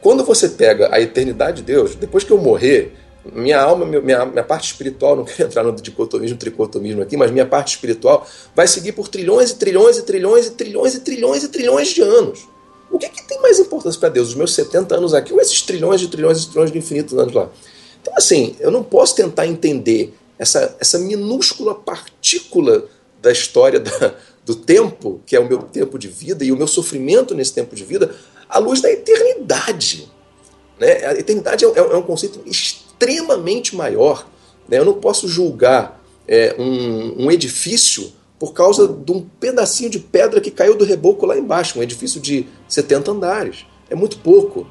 [0.00, 4.42] Quando você pega a eternidade de Deus, depois que eu morrer, minha alma, minha, minha
[4.42, 8.92] parte espiritual, não quero entrar no dicotomismo, tricotomismo aqui, mas minha parte espiritual vai seguir
[8.92, 12.51] por trilhões e trilhões e trilhões e trilhões e trilhões e trilhões de anos.
[12.92, 14.28] O que, que tem mais importância para Deus?
[14.28, 17.32] Os meus 70 anos aqui ou esses trilhões de trilhões e trilhões de infinitos anos
[17.34, 17.48] lá?
[18.00, 22.86] Então, assim, eu não posso tentar entender essa, essa minúscula partícula
[23.20, 26.66] da história da- do tempo, que é o meu tempo de vida, e o meu
[26.66, 28.14] sofrimento nesse tempo de vida,
[28.48, 30.08] à luz da eternidade.
[30.78, 31.04] Né?
[31.06, 34.26] A eternidade é, é- é um conceito extremamente maior.
[34.68, 34.78] né?
[34.78, 40.40] Eu não posso julgar é, um, um edifício por causa de um pedacinho de pedra
[40.40, 43.64] que caiu do reboco lá embaixo, um edifício de 70 andares.
[43.88, 44.66] É muito pouco.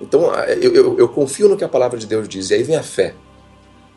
[0.00, 2.76] Então eu, eu- eu confio no que a palavra de Deus diz, e aí vem
[2.76, 3.12] a fé.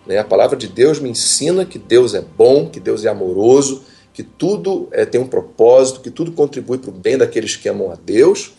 [0.05, 0.17] né?
[0.17, 3.83] A palavra de Deus me ensina que Deus é bom, que Deus é amoroso,
[4.13, 7.93] que tudo é, tem um propósito, que tudo contribui para o bem daqueles que amam
[7.93, 8.51] a Deus.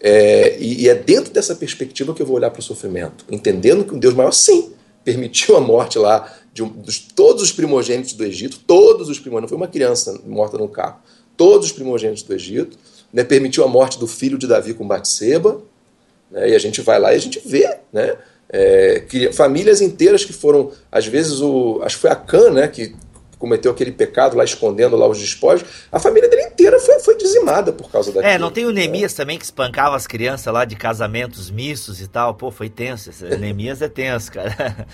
[0.00, 3.84] É, e, e é dentro dessa perspectiva que eu vou olhar para o sofrimento, entendendo
[3.84, 4.72] que um Deus maior, sim,
[5.04, 9.52] permitiu a morte lá de um- dos, todos os primogênitos do Egito, todos os primogênitos,
[9.52, 10.96] não foi uma criança morta no carro,
[11.36, 12.78] todos os primogênitos do Egito,
[13.12, 15.60] né, permitiu a morte do filho de Davi com Batseba,
[16.30, 18.14] né, e a gente vai lá e a gente vê, né,
[18.48, 22.68] é, que famílias inteiras que foram, às vezes, o, acho que foi a Cã, né,
[22.68, 22.96] que
[23.38, 27.70] cometeu aquele pecado lá escondendo lá os despojos, a família dele inteira foi, foi dizimada
[27.70, 28.32] por causa daquilo.
[28.32, 32.06] É, não tem o Neemias também que espancava as crianças lá de casamentos mistos e
[32.08, 32.32] tal?
[32.34, 33.10] Pô, foi tenso.
[33.38, 34.86] Neemias é tenso, cara.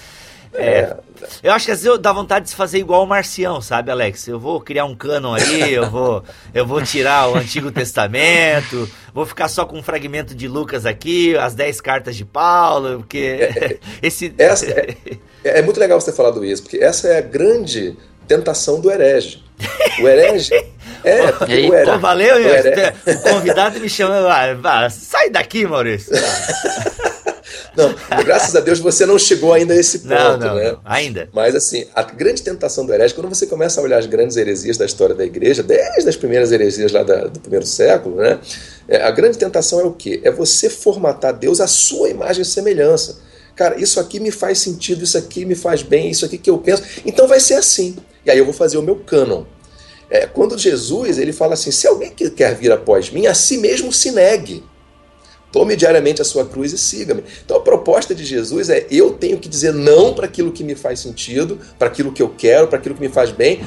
[0.54, 0.94] É.
[1.42, 3.90] Eu acho que às vezes eu dá vontade de se fazer igual o Marcião, sabe,
[3.90, 4.26] Alex?
[4.28, 9.24] Eu vou criar um cânon ali, eu vou, eu vou tirar o Antigo Testamento, vou
[9.24, 14.34] ficar só com um fragmento de Lucas aqui, as 10 cartas de Paulo, porque esse.
[14.36, 14.96] Essa é,
[15.44, 17.96] é muito legal você ter falado isso, porque essa é a grande
[18.28, 19.42] tentação do herege.
[20.00, 20.50] O herege.
[21.04, 21.98] É, porque o herege.
[21.98, 24.20] Valeu, o herege- o convidado me chama.
[24.62, 26.12] Ah, sai daqui, Maurício.
[27.76, 27.94] Não,
[28.24, 30.72] graças a Deus você não chegou ainda a esse ponto, Não, não, né?
[30.72, 31.28] não, ainda.
[31.32, 34.76] Mas assim, a grande tentação do herege, quando você começa a olhar as grandes heresias
[34.76, 38.38] da história da igreja, desde as primeiras heresias lá da- do primeiro século, né?
[38.88, 40.20] É, a grande tentação é o quê?
[40.22, 43.18] É você formatar Deus à sua imagem e semelhança.
[43.56, 46.58] Cara, isso aqui me faz sentido, isso aqui me faz bem, isso aqui que eu
[46.58, 46.82] penso.
[47.06, 47.96] Então vai ser assim.
[48.24, 49.44] E aí eu vou fazer o meu cânon.
[50.10, 53.56] É, quando Jesus ele fala assim: se alguém que quer vir após mim, a si
[53.58, 54.62] mesmo se negue.
[55.52, 57.22] Tome diariamente a sua cruz e siga-me.
[57.44, 60.74] Então a proposta de Jesus é: eu tenho que dizer não para aquilo que me
[60.74, 63.60] faz sentido, para aquilo que eu quero, para aquilo que me faz bem.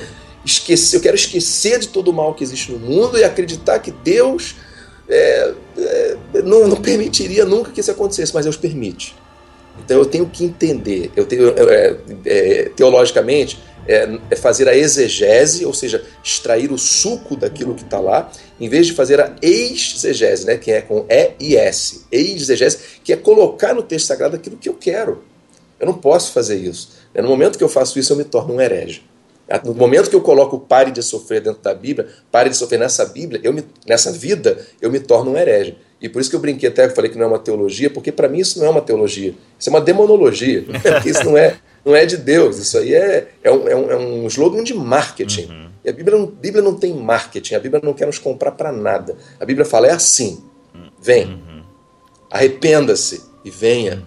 [0.44, 3.92] Esquecer, eu quero esquecer de todo o mal que existe no mundo e acreditar que
[3.92, 4.56] Deus
[5.08, 9.16] é, é, não, não permitiria nunca que isso acontecesse, mas Deus permite.
[9.84, 15.66] Então eu tenho que entender, eu tenho, é, é, teologicamente, é, é fazer a exegese,
[15.66, 20.46] ou seja, extrair o suco daquilo que está lá, em vez de fazer a exegese,
[20.46, 22.06] né, que é com E e S.
[22.12, 25.24] Exegese, que é colocar no texto sagrado aquilo que eu quero.
[25.80, 26.94] Eu não posso fazer isso.
[27.14, 29.04] No momento que eu faço isso, eu me torno um herege.
[29.64, 33.06] No momento que eu coloco pare de sofrer dentro da Bíblia, pare de sofrer nessa
[33.06, 35.78] Bíblia, eu me, nessa vida, eu me torno um herege.
[36.06, 38.30] E por isso que eu brinquei até, falei que não é uma teologia, porque para
[38.30, 39.34] mim isso não é uma teologia.
[39.58, 40.64] Isso é uma demonologia.
[40.84, 42.60] Porque isso não é, não é de Deus.
[42.60, 45.46] Isso aí é, é, um, é, um, é um slogan de marketing.
[45.46, 45.70] Uhum.
[45.84, 47.56] E a Bíblia não, Bíblia não tem marketing.
[47.56, 49.18] A Bíblia não quer nos comprar para nada.
[49.40, 50.44] A Bíblia fala, é assim.
[51.02, 51.42] Vem.
[52.30, 54.04] Arrependa-se e venha.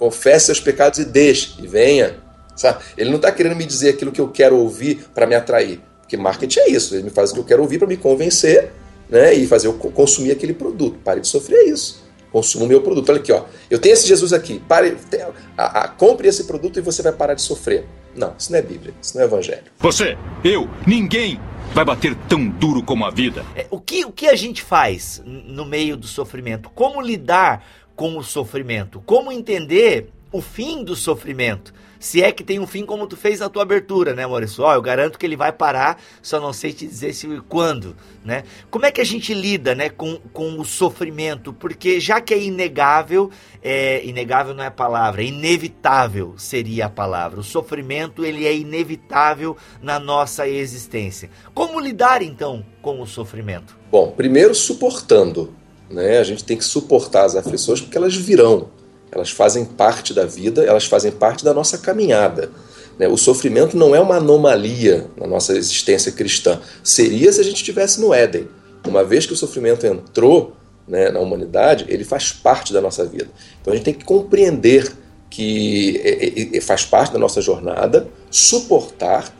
[0.00, 2.16] Confesse seus pecados e deixe e venha.
[2.56, 2.82] Sabe?
[2.98, 5.80] Ele não está querendo me dizer aquilo que eu quero ouvir para me atrair.
[6.00, 6.96] Porque marketing é isso.
[6.96, 8.72] Ele me faz o que eu quero ouvir para me convencer
[9.08, 10.98] né, e fazer eu co- consumir aquele produto.
[11.04, 12.04] Pare de sofrer isso.
[12.32, 13.08] Consuma o meu produto.
[13.10, 13.44] Olha aqui, ó.
[13.70, 14.58] Eu tenho esse Jesus aqui.
[14.68, 15.22] Pare, te-
[15.56, 17.86] a- a- compre esse produto e você vai parar de sofrer.
[18.14, 18.92] Não, isso não é Bíblia.
[19.00, 19.64] Isso não é Evangelho.
[19.78, 21.40] Você, eu, ninguém
[21.74, 23.44] vai bater tão duro como a vida.
[23.54, 26.70] É, o, que, o que a gente faz no meio do sofrimento?
[26.74, 29.02] Como lidar com o sofrimento?
[29.06, 31.72] Como entender o fim do sofrimento?
[31.98, 34.64] Se é que tem um fim como tu fez na tua abertura, né, Maurício?
[34.64, 38.44] Ó, eu garanto que ele vai parar, só não sei te dizer se quando, né?
[38.70, 41.52] Como é que a gente lida, né, com, com o sofrimento?
[41.52, 43.30] Porque já que é inegável,
[43.62, 47.40] é, inegável não é a palavra, inevitável seria a palavra.
[47.40, 51.30] O sofrimento, ele é inevitável na nossa existência.
[51.54, 53.76] Como lidar, então, com o sofrimento?
[53.90, 55.54] Bom, primeiro suportando.
[55.90, 56.18] Né?
[56.18, 58.70] A gente tem que suportar as aflições porque elas virão.
[59.16, 62.50] Elas fazem parte da vida, elas fazem parte da nossa caminhada.
[62.98, 63.08] né?
[63.08, 66.60] O sofrimento não é uma anomalia na nossa existência cristã.
[66.84, 68.46] Seria se a gente estivesse no Éden.
[68.86, 70.52] Uma vez que o sofrimento entrou
[70.86, 73.28] né, na humanidade, ele faz parte da nossa vida.
[73.60, 74.92] Então a gente tem que compreender
[75.30, 79.34] que é, é, é, faz parte da nossa jornada, suportar,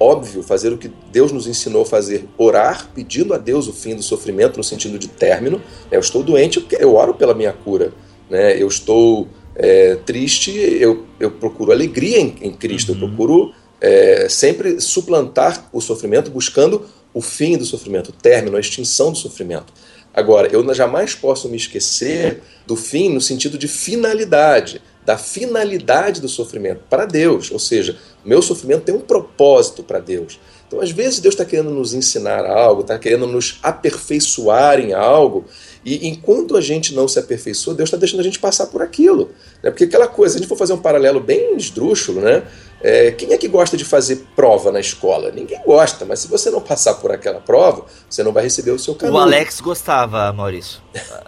[0.00, 3.94] óbvio, fazer o que Deus nos ensinou a fazer, orar, pedindo a Deus o fim
[3.94, 5.58] do sofrimento no sentido de término.
[5.58, 5.62] né?
[5.92, 7.92] Eu estou doente, eu- eu oro pela minha cura.
[8.30, 8.60] Né?
[8.60, 14.80] Eu estou é, triste, eu, eu procuro alegria em, em Cristo, eu procuro é, sempre
[14.80, 19.72] suplantar o sofrimento, buscando o fim do sofrimento, o término, a extinção do sofrimento.
[20.12, 26.28] Agora, eu jamais posso me esquecer do fim no sentido de finalidade, da finalidade do
[26.28, 27.50] sofrimento para Deus.
[27.50, 30.38] Ou seja, meu sofrimento tem um propósito para Deus.
[30.66, 35.46] Então, às vezes, Deus está querendo nos ensinar algo, está querendo nos aperfeiçoar em algo,
[35.94, 39.30] e enquanto a gente não se aperfeiçoa, Deus está deixando a gente passar por aquilo.
[39.62, 39.70] Né?
[39.70, 42.42] Porque aquela coisa, se a gente for fazer um paralelo bem esdrúxulo, né?
[42.80, 45.30] É, quem é que gosta de fazer prova na escola?
[45.32, 48.78] Ninguém gosta, mas se você não passar por aquela prova, você não vai receber o
[48.78, 49.18] seu canudo.
[49.18, 50.80] O Alex gostava, Maurício.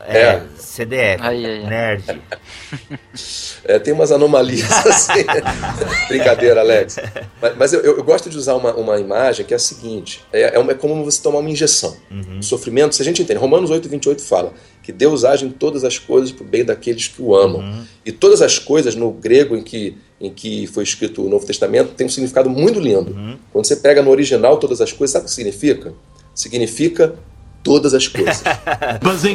[0.06, 0.42] É, É.
[0.56, 1.66] CDF, Ai, ai, ai.
[1.66, 2.22] nerd.
[3.64, 5.24] É, tem umas anomalias assim.
[6.08, 6.96] Brincadeira, Alex.
[7.42, 10.54] Mas, mas eu, eu gosto de usar uma, uma imagem que é a seguinte: é,
[10.54, 11.96] é, uma- é como você tomar uma injeção.
[12.38, 14.52] O sofrimento, se a gente entende, Romanos 8, 28 fala
[14.90, 17.84] que Deus age em todas as coisas para o bem daqueles que o amam.
[18.04, 21.92] E todas as coisas, no grego em que, em que foi escrito o Novo Testamento,
[21.94, 23.14] tem um significado muito lindo.
[23.52, 25.94] Quando você pega no original todas as coisas, sabe o que significa?
[26.34, 27.14] Significa
[27.62, 28.42] todas as coisas.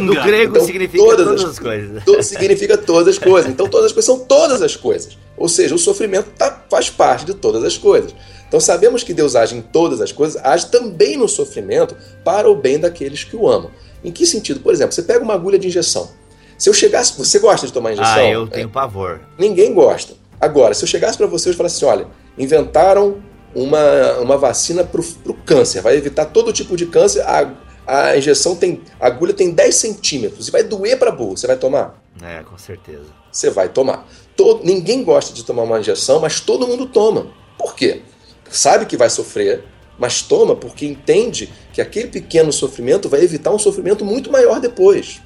[0.05, 2.03] No grego Então, significa todas todas, as- as coisas.
[2.03, 3.51] To- significa todas as coisas.
[3.51, 5.17] Então, todas as coisas são todas as coisas.
[5.37, 8.13] Ou seja, o sofrimento tá- faz parte de todas as coisas.
[8.47, 12.55] Então, sabemos que Deus age em todas as coisas, age também no sofrimento para o
[12.55, 13.69] bem daqueles que o amam.
[14.05, 14.59] Em que sentido?
[14.59, 16.09] Por exemplo, você pega uma agulha de injeção.
[16.57, 17.17] Se eu chegasse.
[17.17, 18.13] Você gosta de tomar injeção?
[18.13, 19.19] Ah, eu tenho pavor.
[19.37, 20.13] Ninguém gosta.
[20.39, 23.21] Agora, se eu chegasse para você e falasse assim: olha, inventaram
[23.53, 27.51] uma, uma vacina para o câncer, vai evitar todo tipo de câncer, a,
[27.87, 28.81] a injeção tem.
[28.99, 31.35] A agulha tem 10 centímetros e vai doer para burro.
[31.37, 32.01] Você vai tomar?
[32.21, 33.07] É, com certeza.
[33.31, 34.07] Você vai tomar.
[34.35, 37.27] Todo, ninguém gosta de tomar uma injeção, mas todo mundo toma.
[37.57, 38.01] Por quê?
[38.49, 39.63] Sabe que vai sofrer,
[39.97, 45.21] mas toma porque entende que aquele pequeno sofrimento vai evitar um sofrimento muito maior depois.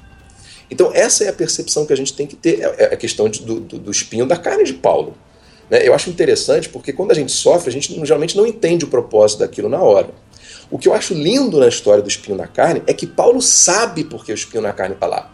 [0.70, 2.60] Então, essa é a percepção que a gente tem que ter.
[2.60, 5.14] É é a questão de- do, do- espinho da carne de Paulo.
[5.68, 5.86] né?
[5.86, 9.40] Eu acho interessante porque quando a gente sofre, a gente geralmente não entende o propósito
[9.40, 10.10] daquilo na hora.
[10.70, 14.04] O que eu acho lindo na história do espinho na carne é que Paulo sabe
[14.04, 15.32] porque o espinho na carne está lá.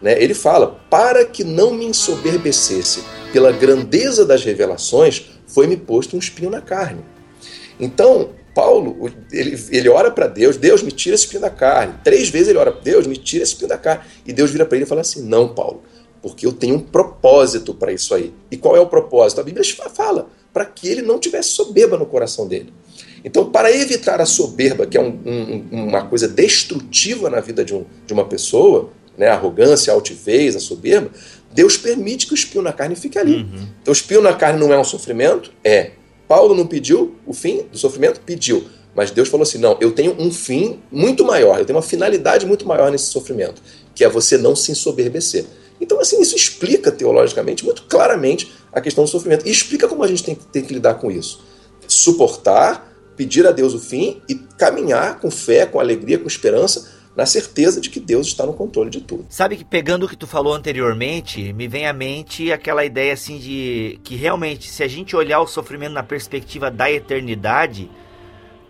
[0.00, 0.22] Né?
[0.22, 3.02] Ele fala: para que não me ensoberbecesse
[3.32, 7.04] pela grandeza das revelações, foi-me posto um espinho na carne.
[7.80, 11.94] Então, Paulo, ele, ele ora para Deus, Deus me tira esse espinho da carne.
[12.02, 14.02] Três vezes ele ora, Deus me tira esse espinho da carne.
[14.26, 15.84] E Deus vira para ele e fala assim: Não, Paulo,
[16.20, 18.34] porque eu tenho um propósito para isso aí.
[18.50, 19.40] E qual é o propósito?
[19.40, 22.72] A Bíblia fala para que ele não tivesse soberba no coração dele.
[23.24, 27.72] Então, para evitar a soberba, que é um, um, uma coisa destrutiva na vida de,
[27.76, 31.12] um, de uma pessoa, né, a arrogância, a altivez, a soberba,
[31.52, 33.36] Deus permite que o espinho na carne fique ali.
[33.36, 33.68] Uhum.
[33.82, 35.52] Então, o espinho na carne não é um sofrimento?
[35.62, 35.92] É.
[36.28, 38.20] Paulo não pediu o fim do sofrimento?
[38.20, 38.66] Pediu.
[38.94, 42.44] Mas Deus falou assim: não, eu tenho um fim muito maior, eu tenho uma finalidade
[42.44, 43.62] muito maior nesse sofrimento,
[43.94, 45.46] que é você não se ensoberbecer.
[45.80, 49.46] Então, assim, isso explica teologicamente, muito claramente, a questão do sofrimento.
[49.46, 51.40] E explica como a gente tem, tem que lidar com isso.
[51.86, 57.26] Suportar, pedir a Deus o fim e caminhar com fé, com alegria, com esperança, na
[57.26, 59.26] certeza de que Deus está no controle de tudo.
[59.28, 63.38] Sabe que pegando o que tu falou anteriormente, me vem à mente aquela ideia assim
[63.38, 67.90] de que realmente, se a gente olhar o sofrimento na perspectiva da eternidade,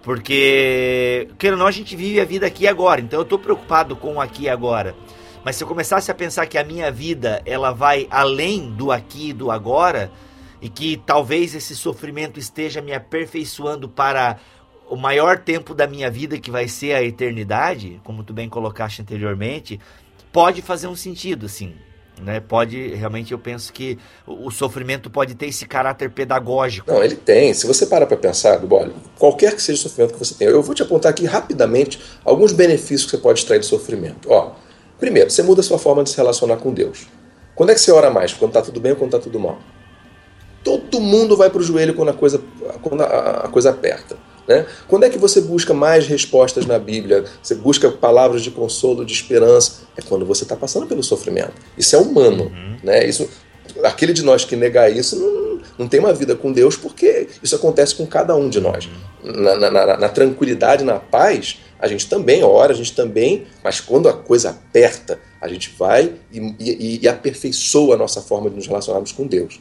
[0.01, 3.39] porque, querendo ou não, a gente vive a vida aqui e agora, então eu tô
[3.39, 4.97] preocupado com o aqui e agora.
[5.45, 9.29] Mas se eu começasse a pensar que a minha vida ela vai além do aqui
[9.29, 10.11] e do agora,
[10.63, 14.39] e que talvez esse sofrimento esteja me aperfeiçoando para
[14.91, 19.03] o maior tempo da minha vida, que vai ser a eternidade, como tu bem colocaste
[19.03, 19.79] anteriormente,
[20.33, 21.75] pode fazer um sentido, assim.
[22.21, 22.41] Né?
[22.41, 26.91] Pode, realmente, eu penso que o sofrimento pode ter esse caráter pedagógico.
[26.91, 27.55] Não, ele tem.
[27.55, 30.63] Se você parar para pensar, olha, qualquer que seja o sofrimento que você tenha, eu
[30.63, 34.29] vou te apontar aqui rapidamente alguns benefícios que você pode extrair do sofrimento.
[34.31, 34.53] Ó,
[34.99, 37.07] primeiro, você muda a sua forma de se relacionar com Deus.
[37.55, 38.33] Quando é que você ora mais?
[38.33, 39.59] Quando está tudo bem ou quando está tudo mal?
[40.65, 42.43] Todo mundo vai para o joelho quando a coisa,
[42.83, 44.17] quando a, a coisa aperta.
[44.49, 44.65] Né?
[44.89, 47.25] Quando é que você busca mais respostas na Bíblia?
[47.43, 49.83] Você busca palavras de consolo, de esperança?
[49.97, 51.53] É quando você está passando pelo sofrimento.
[51.77, 52.51] Isso é humano.
[52.83, 53.07] Né?
[53.07, 53.29] Isso,
[53.85, 57.55] aquele de nós que negar isso não, não tem uma vida com Deus, porque isso
[57.55, 58.89] acontece com cada um de nós.
[59.23, 63.81] Na, na- na- na tranquilidade, na paz, a gente também ora, a gente também, mas
[63.81, 68.57] quando a coisa aperta, a gente vai e, e- e aperfeiçoa a nossa forma de
[68.57, 69.61] nos relacionarmos com Deus.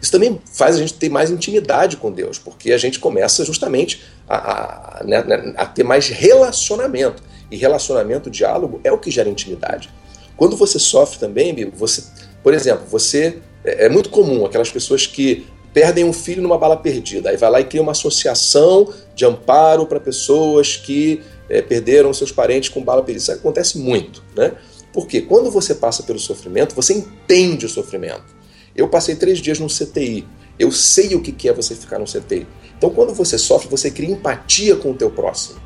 [0.00, 4.02] Isso também faz a gente ter mais intimidade com Deus, porque a gente começa justamente
[4.28, 7.22] a, a- né, né, a ter mais relacionamento.
[7.50, 9.88] E relacionamento, diálogo, é o que gera intimidade.
[10.36, 12.02] Quando você sofre também, Bibo, você,
[12.42, 16.76] por exemplo, você é, é muito comum aquelas pessoas que perdem um filho numa bala
[16.76, 22.12] perdida, aí vai lá e cria uma associação de amparo para pessoas que é, perderam
[22.12, 23.22] seus parentes com bala perdida.
[23.22, 24.52] Isso acontece muito, né?
[24.92, 28.36] Porque quando você passa pelo sofrimento, você entende o sofrimento.
[28.74, 30.26] Eu passei três dias no CTI.
[30.58, 32.46] Eu sei o que é você ficar no CTI.
[32.76, 35.60] Então, quando você sofre, você cria empatia com o teu próximo.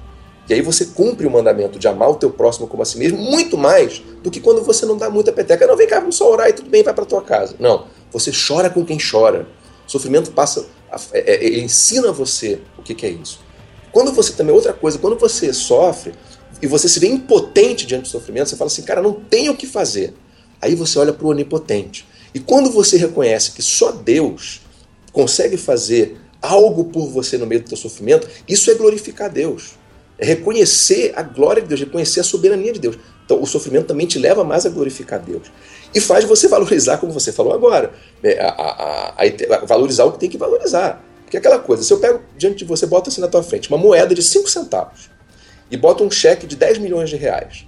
[0.48, 3.18] E aí você cumpre o mandamento de amar o teu próximo como a si mesmo
[3.18, 5.66] muito mais do que quando você não dá muita peteca.
[5.66, 7.54] Não, vem cá, vamos só orar e tudo bem, vai para tua casa.
[7.58, 9.46] Não, você chora com quem chora.
[9.86, 10.66] O sofrimento passa,
[11.12, 13.40] é- é- ensina você o que é isso.
[13.93, 16.14] Quando você também, outra coisa, quando você sofre
[16.61, 19.57] e você se vê impotente diante do sofrimento, você fala assim, cara, não tenho o
[19.57, 20.14] que fazer.
[20.61, 22.07] Aí você olha para o onipotente.
[22.34, 24.62] E quando você reconhece que só Deus
[25.12, 29.72] consegue fazer algo por você no meio do teu sofrimento, isso é glorificar Deus.
[30.18, 32.97] É reconhecer a glória de Deus, reconhecer a soberania de Deus.
[33.24, 35.51] Então o sofrimento também te leva mais a glorificar Deus.
[35.95, 40.18] E faz você valorizar, como você falou agora, né, a- a- a- valorizar o que
[40.20, 41.05] tem que valorizar.
[41.32, 43.78] Porque aquela coisa, se eu pego diante de você, boto assim na tua frente uma
[43.78, 45.08] moeda de 5 centavos
[45.70, 47.66] e boto um cheque de 10 milhões de reais.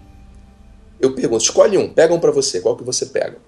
[1.01, 3.39] Eu pergunto, escolhe um, pega um para você, qual que você pega?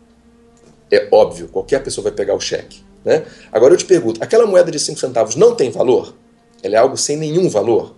[0.90, 2.82] É óbvio, qualquer pessoa vai pegar o cheque.
[3.04, 3.26] Né?
[3.52, 6.14] Agora eu te pergunto, aquela moeda de 5 centavos não tem valor?
[6.62, 7.94] Ela é algo sem nenhum valor?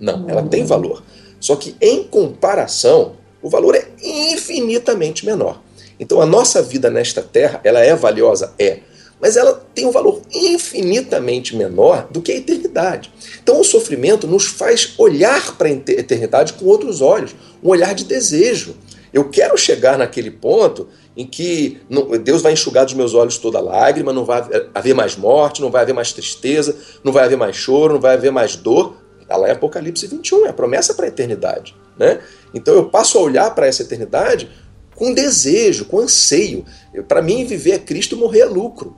[0.00, 1.04] Não, ela tem valor.
[1.38, 5.62] Só que em comparação, o valor é infinitamente menor.
[6.00, 8.52] Então a nossa vida nesta terra, ela é valiosa?
[8.58, 8.80] É.
[9.20, 13.12] Mas ela tem um valor infinitamente menor do que a eternidade.
[13.42, 17.94] Então o sofrimento nos faz olhar para a ete- eternidade com outros olhos, um olhar
[17.94, 18.76] de desejo.
[19.12, 21.80] Eu quero chegar naquele ponto em que
[22.22, 25.70] Deus vai enxugar dos meus olhos toda lágrima, não vai haver- haver mais morte, não
[25.70, 28.96] vai haver mais tristeza, não vai haver mais choro, não vai haver mais dor.
[29.20, 31.74] Está lá em Apocalipse 21, é a promessa para a eternidade.
[31.98, 32.20] Né?
[32.54, 34.48] Então eu passo a olhar para essa eternidade
[34.94, 36.64] com desejo, com anseio.
[37.08, 38.96] Para mim, viver é Cristo, morrer é lucro.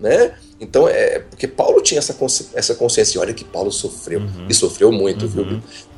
[0.00, 0.32] Né?
[0.58, 3.20] Então, é porque Paulo tinha essa, consci- essa consciência.
[3.20, 5.44] Olha que Paulo sofreu, e sofreu muito, viu?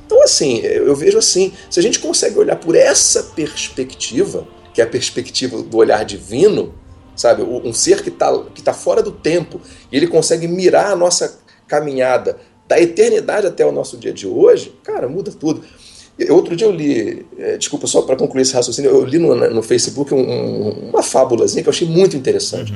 [0.05, 4.81] Então, assim, eu eu vejo assim: se a gente consegue olhar por essa perspectiva, que
[4.81, 6.75] é a perspectiva do olhar divino,
[7.15, 7.43] sabe?
[7.43, 11.39] Um ser que está que tá fora do tempo, e ele consegue mirar a nossa
[11.69, 12.37] caminhada
[12.67, 15.63] da eternidade até o nosso dia de hoje, cara, muda tudo.
[16.29, 19.63] Outro dia eu li, eh, desculpa só para concluir esse raciocínio, eu li no, no
[19.63, 22.73] Facebook um- um- uma fábulazinha que eu achei muito interessante.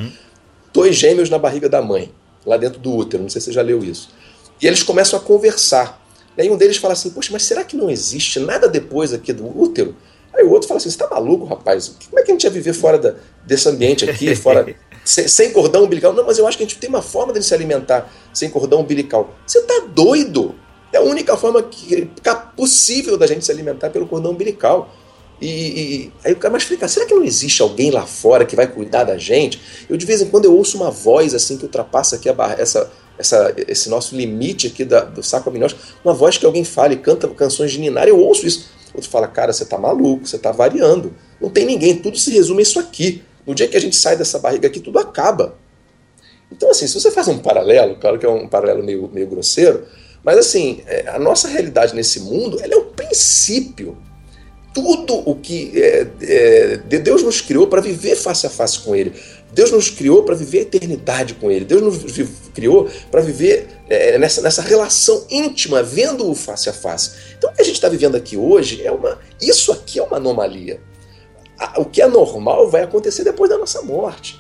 [0.77, 2.13] Dois gêmeos na barriga da mãe,
[2.45, 4.11] lá dentro do útero, não sei se você já leu isso.
[4.63, 6.01] E eles começam a conversar.
[6.37, 9.33] E aí um deles fala assim, poxa, mas será que não existe nada depois aqui
[9.33, 9.97] do útero?
[10.35, 11.97] Aí o outro fala assim, você tá maluco, rapaz?
[12.11, 13.15] Como é que a gente ia viver fora da-
[13.45, 16.13] desse ambiente aqui, fora sem, sem cordão umbilical?
[16.13, 18.81] Não, mas eu acho que a gente tem uma forma de se alimentar sem cordão
[18.81, 19.35] umbilical.
[19.47, 20.55] Você tá doido?
[20.93, 24.95] É a única forma que, que- possível da gente se alimentar pelo cordão umbilical.
[25.41, 28.57] E, e- aí o cara, mas fica, será que não existe alguém lá fora que
[28.57, 29.61] vai cuidar da gente?
[29.89, 32.91] Eu de vez em quando eu ouço uma voz assim que ultrapassa aqui barra, essa,
[33.19, 36.97] essa, esse nosso limite aqui da- do saco amniótico, uma voz que alguém fala e
[36.97, 38.71] canta canções de Ninar, eu ouço isso.
[38.95, 41.13] Outro fala, cara, você tá maluco, você tá variando.
[41.39, 43.23] Não tem ninguém, tudo se resume a isso aqui.
[43.47, 45.55] No dia que a gente sai dessa barriga aqui, tudo acaba.
[46.51, 49.85] Então, assim, se você faz um paralelo, claro que é um paralelo meio, meio grosseiro,
[50.25, 53.99] mas assim, é, a nossa realidade nesse mundo, ela é o princípio.
[54.77, 58.95] Tudo o que é, é, de- Deus nos criou para viver face a face com
[58.95, 59.11] Ele.
[59.51, 61.65] Deus nos criou para viver a eternidade com Ele.
[61.65, 67.13] Deus nos criou para viver é, nessa, nessa relação íntima, vendo-o face a face.
[67.39, 69.19] Então, o que a gente está vivendo aqui hoje é uma.
[69.41, 70.79] Isso aqui é uma anomalia.
[71.79, 74.39] O que é normal vai acontecer depois da nossa morte.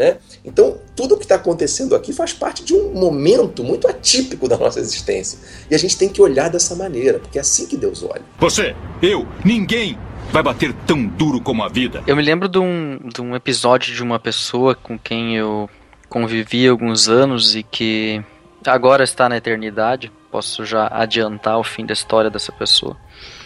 [0.00, 0.16] Né?
[0.42, 4.56] Então, tudo o que está acontecendo aqui faz parte de um momento muito atípico da
[4.56, 5.38] nossa existência.
[5.70, 8.22] E a gente tem que olhar dessa maneira, porque é assim que Deus olha.
[8.38, 9.98] Você, eu, ninguém
[10.32, 12.02] vai bater tão duro como a vida.
[12.06, 15.68] Eu me lembro de um, de um episódio de uma pessoa com quem eu
[16.08, 18.24] convivi há alguns anos e que
[18.66, 20.10] agora está na eternidade.
[20.30, 22.96] Posso já adiantar o fim da história dessa pessoa.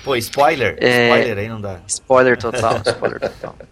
[0.05, 0.77] Pô, spoiler?
[0.79, 1.09] É.
[1.09, 1.81] Spoiler aí não dá.
[1.89, 3.57] Spoiler total, spoiler total.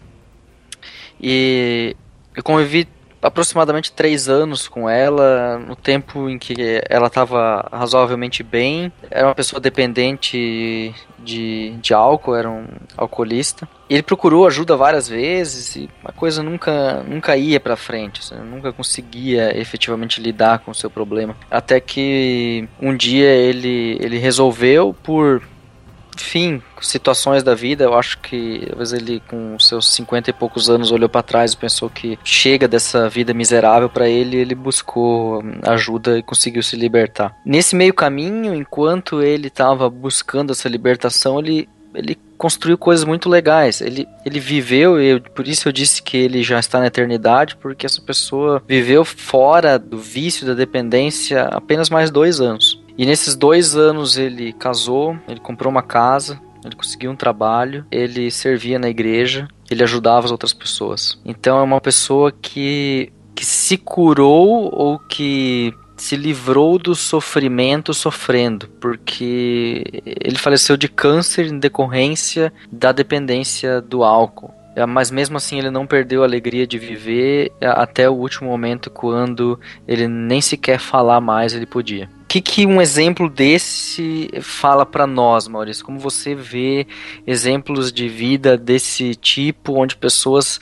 [1.25, 1.95] E
[2.35, 2.87] eu convivi
[3.23, 8.91] aproximadamente três anos com ela, no tempo em que ela estava razoavelmente bem.
[9.09, 12.65] Era uma pessoa dependente de, de álcool, era um
[12.97, 13.67] alcoolista.
[13.89, 18.73] Ele procurou ajuda várias vezes e a coisa nunca, nunca ia pra frente, assim, nunca
[18.73, 21.35] conseguia efetivamente lidar com o seu problema.
[21.49, 25.41] Até que um dia ele, ele resolveu por
[26.15, 30.91] enfim, situações da vida, eu acho que talvez ele com seus 50 e poucos anos
[30.91, 35.59] olhou para trás e pensou que chega dessa vida miserável para ele, ele buscou hum,
[35.63, 37.35] ajuda e conseguiu se libertar.
[37.45, 43.79] Nesse meio caminho, enquanto ele estava buscando essa libertação, ele ele construiu coisas muito legais.
[43.81, 47.85] Ele, ele viveu, eu, por isso eu disse que ele já está na eternidade, porque
[47.85, 52.82] essa pessoa viveu fora do vício, da dependência, apenas mais dois anos.
[52.97, 58.29] E nesses dois anos ele casou, ele comprou uma casa, ele conseguiu um trabalho, ele
[58.31, 61.19] servia na igreja, ele ajudava as outras pessoas.
[61.25, 68.67] Então é uma pessoa que, que se curou ou que se livrou do sofrimento sofrendo,
[68.79, 74.53] porque ele faleceu de câncer em decorrência da dependência do álcool.
[74.75, 78.49] É, Mas mesmo assim ele não perdeu a alegria de viver é, até o último
[78.49, 82.09] momento quando ele nem sequer falar mais ele podia.
[82.33, 85.85] Que, que um exemplo desse fala para nós, Maurício?
[85.85, 86.87] Como você vê
[87.27, 90.59] exemplos de vida desse tipo, onde pessoas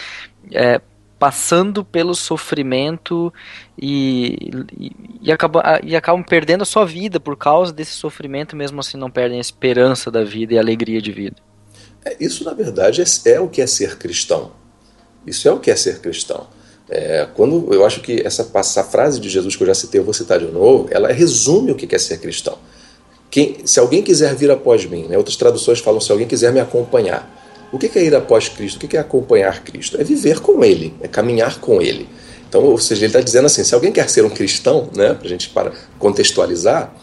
[0.51, 0.82] é,
[1.17, 3.34] passando pelo sofrimento
[3.82, 4.91] e, e,
[5.22, 9.09] e, acabam, e acabam perdendo a sua vida por causa desse sofrimento, mesmo assim não
[9.09, 11.38] perdem a esperança da vida e a alegria de vida.
[12.03, 14.51] É, Isso, na verdade, é, é o que é ser cristão.
[15.26, 16.47] Isso é o que é ser cristão.
[16.94, 20.04] É, quando eu acho que essa, essa frase de Jesus que eu já citei, eu
[20.04, 22.58] vou citar de novo, ela resume o que é ser cristão.
[23.30, 26.60] Quem, se alguém quiser vir após mim, né, outras traduções falam se alguém quiser me
[26.60, 27.39] acompanhar.
[27.72, 28.86] O que é ir após Cristo?
[28.86, 30.00] O que é acompanhar Cristo?
[30.02, 32.10] É viver com Ele, é caminhar com Ele.
[32.50, 35.30] Então, ou seja, ele está dizendo assim: se alguém quer ser um cristão, né, para
[35.30, 36.94] gente para contextualizar,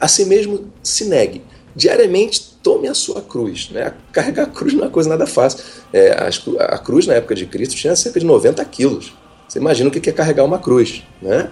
[0.00, 1.42] a si mesmo se negue.
[1.78, 3.70] Diariamente tome a sua cruz.
[3.70, 3.94] Né?
[4.10, 5.64] Carregar a cruz não é coisa nada fácil.
[5.92, 9.14] É, a, a cruz na época de Cristo tinha cerca de 90 quilos.
[9.48, 11.04] Você imagina o que é carregar uma cruz.
[11.22, 11.48] Né?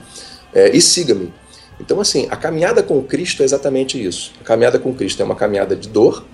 [0.52, 1.32] É, e siga-me.
[1.78, 4.32] Então, assim, a caminhada com Cristo é exatamente isso.
[4.40, 6.24] A caminhada com Cristo é uma caminhada de dor,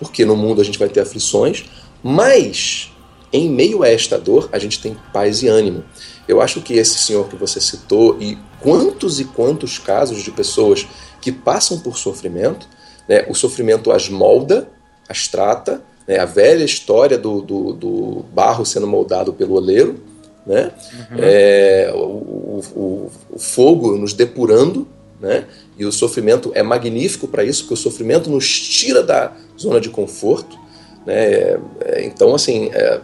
[0.00, 1.64] porque no mundo a gente vai ter aflições,
[2.02, 2.90] mas
[3.32, 5.84] em meio a esta dor a gente tem paz e ânimo.
[6.26, 10.88] Eu acho que esse senhor que você citou e quantos e quantos casos de pessoas
[11.20, 12.66] que passam por sofrimento,
[13.12, 14.66] né, o sofrimento as molda,
[15.06, 20.02] as trata, né, a velha história do, do, do, barro sendo moldado pelo oleiro,
[20.46, 21.18] né, uhum.
[21.18, 24.88] é, o, o, o fogo nos depurando,
[25.20, 25.44] né,
[25.76, 29.90] e o sofrimento é magnífico para isso, porque o sofrimento nos tira da zona de
[29.90, 30.58] conforto.
[31.04, 31.58] Né?
[31.98, 33.00] Então, assim, é,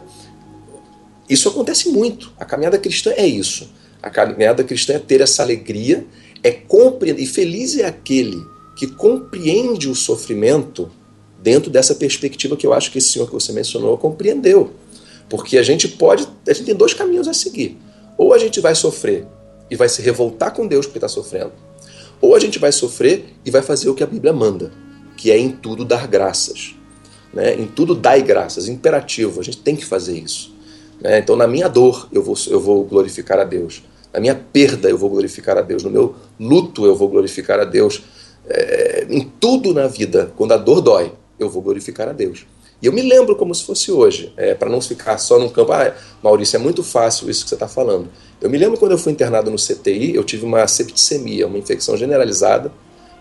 [1.28, 2.32] isso acontece muito.
[2.38, 3.70] A caminhada cristã é isso.
[4.02, 6.04] A caminhada cristã é ter essa alegria,
[6.42, 7.22] é compreender.
[7.22, 8.38] E feliz é aquele
[8.78, 10.88] que compreende o sofrimento
[11.42, 14.70] dentro dessa perspectiva que eu acho que esse senhor que você mencionou compreendeu.
[15.28, 16.28] Porque a gente pode.
[16.46, 17.76] A gente tem dois caminhos a seguir.
[18.16, 19.26] Ou a gente vai sofrer
[19.68, 21.52] e vai se revoltar com Deus porque está sofrendo,
[22.20, 24.72] Ou a gente vai sofrer e vai fazer o que a Bíblia manda,
[25.16, 26.76] que é em tudo dar graças.
[27.34, 27.56] Né?
[27.56, 30.54] Em tudo dai graças, imperativo, a gente tem que fazer isso.
[31.00, 31.18] Né?
[31.18, 33.82] Então, na minha dor, eu vou, eu vou glorificar a Deus.
[34.12, 35.82] Na minha perda, eu vou glorificar a Deus.
[35.82, 38.02] No meu luto, eu vou glorificar a Deus.
[38.48, 42.46] É, em tudo na vida, quando a dor dói, eu vou glorificar a Deus.
[42.80, 45.72] E eu me lembro como se fosse hoje, é, para não ficar só num campo.
[45.72, 45.92] Ah,
[46.22, 48.08] Maurício, é muito fácil isso que você está falando.
[48.40, 51.96] Eu me lembro quando eu fui internado no CTI, eu tive uma septicemia, uma infecção
[51.96, 52.70] generalizada.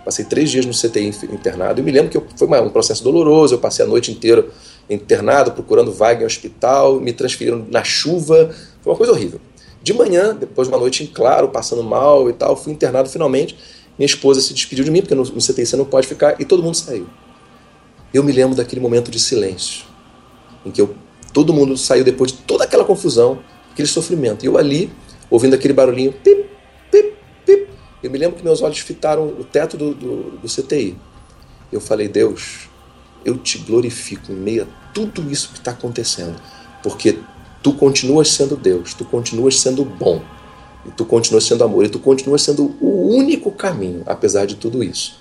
[0.06, 1.82] Passei três dias no CTI internado.
[1.82, 3.56] Eu me lembro que eu, foi um processo doloroso.
[3.56, 4.48] Eu passei a noite inteira
[4.90, 8.52] internado, procurando vaga em hospital, me transferiram na chuva.
[8.82, 9.42] Foi uma coisa horrível.
[9.82, 13.58] De manhã, depois de uma noite em claro, passando mal e tal, fui internado finalmente.
[13.98, 16.46] Minha esposa se despediu de mim, porque no, no CTI você não pode ficar, e
[16.46, 17.08] todo mundo saiu.
[18.14, 19.86] Eu me lembro daquele momento de silêncio,
[20.66, 20.96] em que eu,
[21.34, 23.40] todo mundo saiu depois de toda aquela confusão,
[23.72, 24.44] aquele sofrimento.
[24.44, 24.92] E eu ali,
[25.30, 26.46] ouvindo aquele barulhinho, pip,
[26.92, 27.14] pip,
[27.46, 27.70] pip.
[28.02, 30.96] Eu me lembro que meus olhos fitaram o teto do, do, do CTI.
[31.72, 32.70] Eu falei, Deus,
[33.26, 36.40] eu te glorifico em meio a tudo isso que está acontecendo,
[36.82, 37.20] porque
[37.62, 40.24] tu continuas sendo Deus, tu continuas sendo bom,
[40.88, 44.84] e tu continuas sendo amor, e tu continuas sendo o único caminho, apesar de tudo
[44.84, 45.20] isso.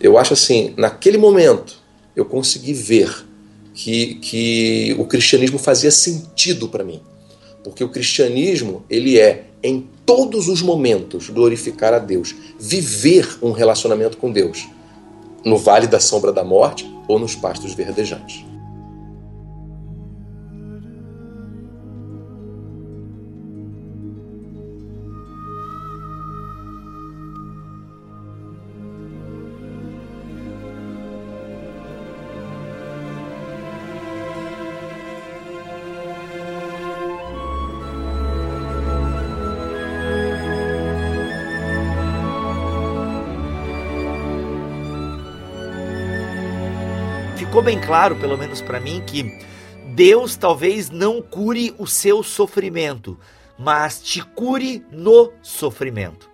[0.00, 1.78] Eu acho assim, naquele momento,
[2.16, 3.24] eu consegui ver
[3.72, 7.00] que, que o cristianismo fazia sentido para mim.
[7.62, 14.18] Porque o cristianismo, ele é, em todos os momentos, glorificar a Deus, viver um relacionamento
[14.18, 14.66] com Deus,
[15.44, 18.44] no vale da sombra da morte ou nos pastos verdejantes.
[47.44, 49.38] Ficou bem claro, pelo menos para mim, que
[49.88, 53.18] Deus talvez não cure o seu sofrimento,
[53.58, 56.30] mas te cure no sofrimento.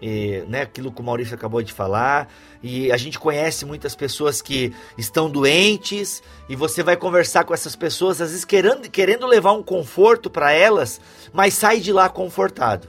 [0.00, 2.28] E, né, aquilo que o Maurício acabou de falar,
[2.62, 7.74] e a gente conhece muitas pessoas que estão doentes, e você vai conversar com essas
[7.74, 11.00] pessoas, às vezes querendo, querendo levar um conforto para elas,
[11.32, 12.88] mas sai de lá confortado.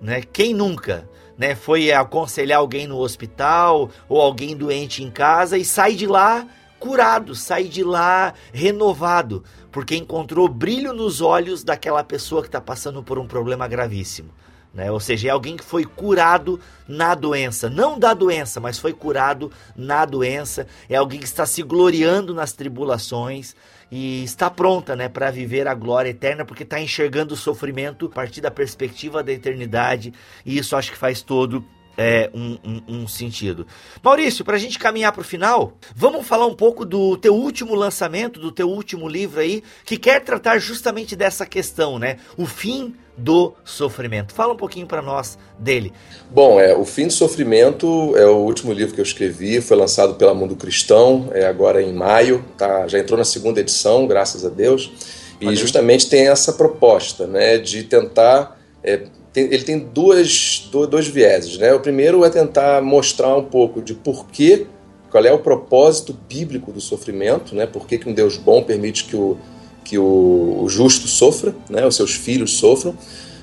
[0.00, 0.22] Né?
[0.22, 1.08] Quem nunca?
[1.36, 6.44] Né, foi aconselhar alguém no hospital ou alguém doente em casa e sai de lá
[6.78, 13.02] curado, sai de lá renovado, porque encontrou brilho nos olhos daquela pessoa que está passando
[13.02, 14.30] por um problema gravíssimo.
[14.72, 14.90] Né?
[14.90, 19.50] Ou seja, é alguém que foi curado na doença, não da doença, mas foi curado
[19.76, 20.66] na doença.
[20.88, 23.56] É alguém que está se gloriando nas tribulações
[23.90, 28.10] e está pronta, né, para viver a glória eterna, porque está enxergando o sofrimento a
[28.10, 30.12] partir da perspectiva da eternidade.
[30.44, 31.64] E isso acho que faz todo
[31.98, 33.66] é, um, um, um, sentido.
[34.00, 37.74] Maurício, para a gente caminhar para o final, vamos falar um pouco do teu último
[37.74, 42.18] lançamento, do teu último livro aí, que quer tratar justamente dessa questão, né?
[42.36, 44.32] O fim do sofrimento.
[44.32, 45.92] Fala um pouquinho para nós dele.
[46.30, 50.14] Bom, é o fim do sofrimento é o último livro que eu escrevi, foi lançado
[50.14, 52.86] pela Mundo Cristão, é agora em maio, tá?
[52.86, 54.92] Já entrou na segunda edição, graças a Deus.
[55.40, 59.06] E justamente tem essa proposta, né, de tentar é,
[59.40, 61.58] ele tem duas, dois vieses.
[61.58, 61.72] Né?
[61.72, 64.66] O primeiro é tentar mostrar um pouco de porquê,
[65.10, 67.66] qual é o propósito bíblico do sofrimento, né?
[67.66, 69.36] por que, que um Deus bom permite que o,
[69.84, 71.86] que o, o justo sofra, né?
[71.86, 72.96] os seus filhos sofram,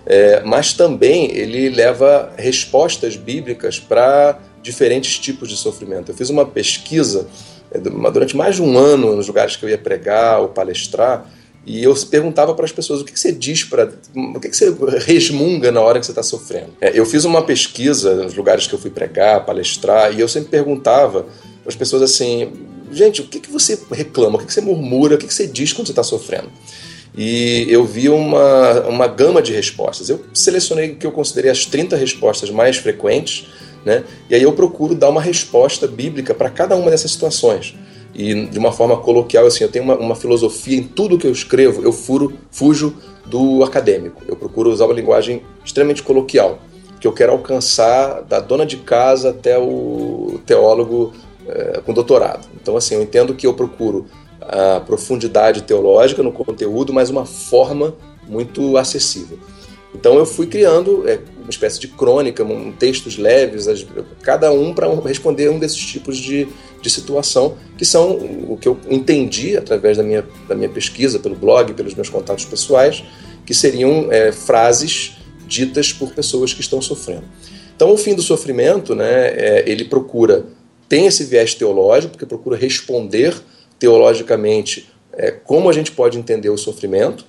[0.06, 6.12] é, mas também ele leva respostas bíblicas para diferentes tipos de sofrimento.
[6.12, 7.28] Eu fiz uma pesquisa
[7.72, 11.30] é, durante mais de um ano nos lugares que eu ia pregar ou palestrar,
[11.66, 13.91] e eu perguntava para as pessoas o que, que você diz para.
[14.13, 16.74] O que, que você resmunga na hora que você está sofrendo.
[16.80, 20.49] É, eu fiz uma pesquisa nos lugares que eu fui pregar, palestrar, e eu sempre
[20.49, 22.51] perguntava para as pessoas assim:
[22.91, 25.47] gente, o que, que você reclama, o que, que você murmura, o que, que você
[25.47, 26.49] diz quando você está sofrendo?
[27.18, 30.09] E eu vi uma, uma gama de respostas.
[30.09, 33.47] Eu selecionei o que eu considerei as 30 respostas mais frequentes,
[33.86, 34.03] né?
[34.30, 37.74] e aí eu procuro dar uma resposta bíblica para cada uma dessas situações
[38.16, 41.32] e de uma forma coloquial, assim, eu tenho uma, uma filosofia em tudo que eu
[41.32, 42.95] escrevo, eu furo, fujo
[43.26, 44.22] do acadêmico.
[44.26, 46.59] Eu procuro usar uma linguagem extremamente coloquial,
[46.99, 51.11] que eu quero alcançar da dona de casa até o teólogo
[51.47, 52.47] é, com doutorado.
[52.61, 54.05] Então, assim, eu entendo que eu procuro
[54.41, 57.95] a profundidade teológica no conteúdo, mas uma forma
[58.28, 59.38] muito acessível.
[59.93, 63.86] Então eu fui criando é, uma espécie de crônica, um, textos leves, as,
[64.22, 66.48] cada um para responder um desses tipos de,
[66.82, 71.36] de situação, que são o que eu entendi através da minha, da minha pesquisa, pelo
[71.36, 73.04] blog, pelos meus contatos pessoais,
[73.46, 75.18] que seriam é, frases
[75.48, 77.26] ditas por pessoas que estão sofrendo.
[77.76, 80.46] Então, o fim do sofrimento, né, é, ele procura,
[80.89, 83.36] tem esse viés teológico, porque procura responder
[83.78, 87.26] teologicamente é, como a gente pode entender o sofrimento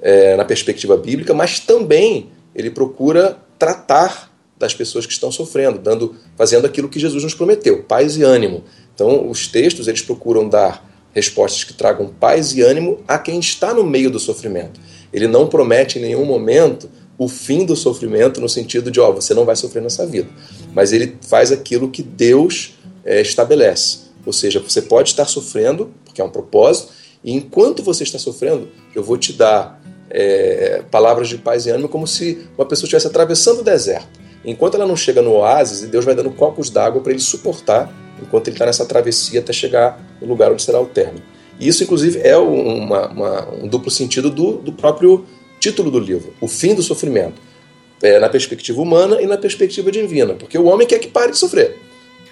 [0.00, 6.16] é, na perspectiva bíblica, mas também ele procura tratar das pessoas que estão sofrendo, dando,
[6.36, 8.64] fazendo aquilo que Jesus nos prometeu, paz e ânimo.
[8.94, 13.72] Então, os textos eles procuram dar respostas que tragam paz e ânimo a quem está
[13.72, 14.80] no meio do sofrimento.
[15.12, 19.34] Ele não promete em nenhum momento o fim do sofrimento no sentido de, ó, você
[19.34, 20.28] não vai sofrer nessa vida.
[20.72, 24.08] Mas ele faz aquilo que Deus é, estabelece.
[24.24, 26.92] Ou seja, você pode estar sofrendo, porque é um propósito,
[27.24, 31.88] e enquanto você está sofrendo, eu vou te dar é, palavras de paz e ânimo
[31.88, 34.18] como se uma pessoa estivesse atravessando o deserto.
[34.44, 37.92] Enquanto ela não chega no oásis, Deus vai dando copos d'água para ele suportar
[38.22, 41.22] enquanto ele está nessa travessia até chegar no lugar onde será o término.
[41.58, 45.26] E isso, inclusive, é uma, uma, um duplo sentido do, do, próprio
[45.58, 47.40] título do livro, o fim do sofrimento,
[48.00, 51.38] é, na perspectiva humana e na perspectiva divina, porque o homem quer que pare de
[51.38, 51.76] sofrer.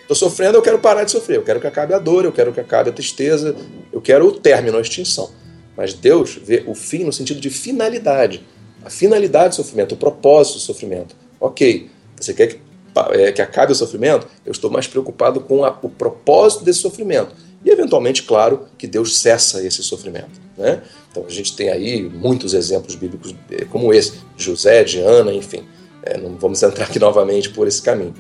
[0.00, 2.52] Estou sofrendo, eu quero parar de sofrer, eu quero que acabe a dor, eu quero
[2.52, 3.56] que acabe a tristeza,
[3.92, 5.30] eu quero o término, a extinção.
[5.76, 8.42] Mas Deus vê o fim no sentido de finalidade,
[8.84, 11.14] a finalidade do sofrimento, o propósito do sofrimento.
[11.40, 12.66] Ok, você quer que
[13.12, 17.34] é, que acabe o sofrimento, eu estou mais preocupado com a, o propósito desse sofrimento.
[17.64, 20.40] E, eventualmente, claro, que Deus cessa esse sofrimento.
[20.56, 20.82] Né?
[21.10, 25.64] Então, a gente tem aí muitos exemplos bíblicos é, como esse, José, de Ana, enfim.
[26.02, 28.14] É, não vamos entrar aqui novamente por esse caminho.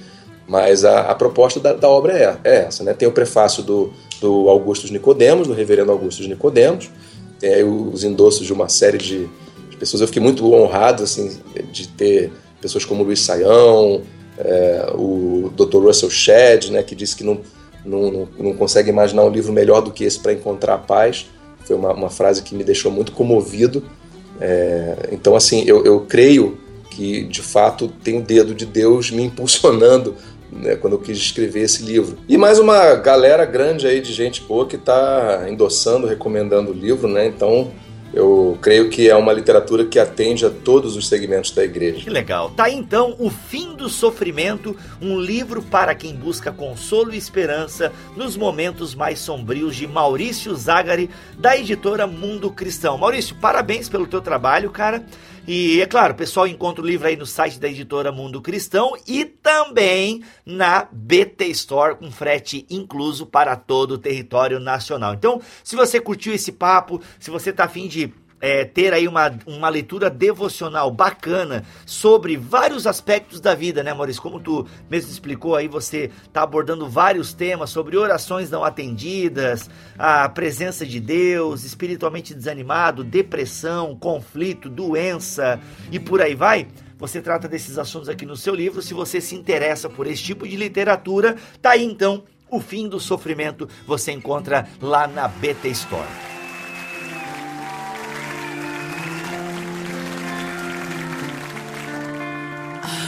[0.46, 2.84] Mas a, a proposta da, da, obra é, é essa.
[2.84, 2.92] Né?
[2.92, 6.90] Tem o prefácio do, do Augusto Nicodemos, do reverendo Augusto Nicodemos,
[7.64, 9.28] os endossos de uma série de,
[9.70, 10.00] de pessoas.
[10.00, 11.38] Eu fiquei muito honrado assim,
[11.70, 14.02] de ter pessoas como Luiz Saião,
[14.38, 15.78] é, o Dr.
[15.78, 17.40] Russell Shedd, né, que disse que não,
[17.84, 21.26] não, não consegue imaginar um livro melhor do que esse para encontrar a paz.
[21.64, 23.82] Foi uma, uma, frase que me deixou muito comovido.
[24.40, 26.58] É, então, assim, eu, eu creio
[26.90, 30.14] que, de fato, tem o dedo de Deus me impulsionando
[30.50, 32.18] né, quando eu quis escrever esse livro.
[32.28, 37.08] E mais uma galera grande aí de gente boa que está endossando, recomendando o livro,
[37.08, 37.26] né?
[37.26, 37.72] Então,
[38.16, 42.02] eu creio que é uma literatura que atende a todos os segmentos da igreja.
[42.02, 42.50] Que legal.
[42.50, 48.34] Tá então O Fim do Sofrimento, um livro para quem busca consolo e esperança nos
[48.34, 52.96] momentos mais sombrios de Maurício Zagari, da editora Mundo Cristão.
[52.96, 55.04] Maurício, parabéns pelo teu trabalho, cara.
[55.48, 59.24] E é claro, pessoal encontra o livro aí no site da editora Mundo Cristão e
[59.24, 65.14] também na BT Store com frete incluso para todo o território nacional.
[65.14, 69.32] Então, se você curtiu esse papo, se você tá afim de é, ter aí uma,
[69.46, 74.22] uma leitura devocional bacana sobre vários aspectos da vida, né, Maurício?
[74.22, 80.28] Como tu mesmo explicou aí, você está abordando vários temas sobre orações não atendidas, a
[80.28, 85.60] presença de Deus, espiritualmente desanimado, depressão, conflito, doença
[85.90, 86.68] e por aí vai.
[86.98, 88.80] Você trata desses assuntos aqui no seu livro.
[88.80, 92.98] Se você se interessa por esse tipo de literatura, tá aí então o fim do
[92.98, 93.68] sofrimento.
[93.86, 96.35] Você encontra lá na BT Store.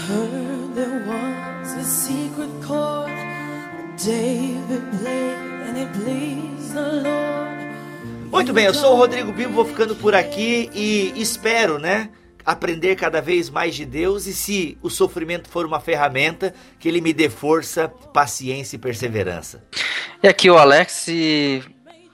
[0.09, 5.37] Heard there was a secret chord that David played
[5.69, 7.59] and it pleased the Lord.
[8.31, 12.09] Muito bem, eu sou o Rodrigo Bibo, vou ficando por aqui e espero, né?
[12.45, 17.03] Aprender cada vez mais de Deus e se o sofrimento for uma ferramenta, que ele
[17.03, 19.63] me dê força, paciência e perseverança.
[20.23, 21.63] E aqui o Alex, e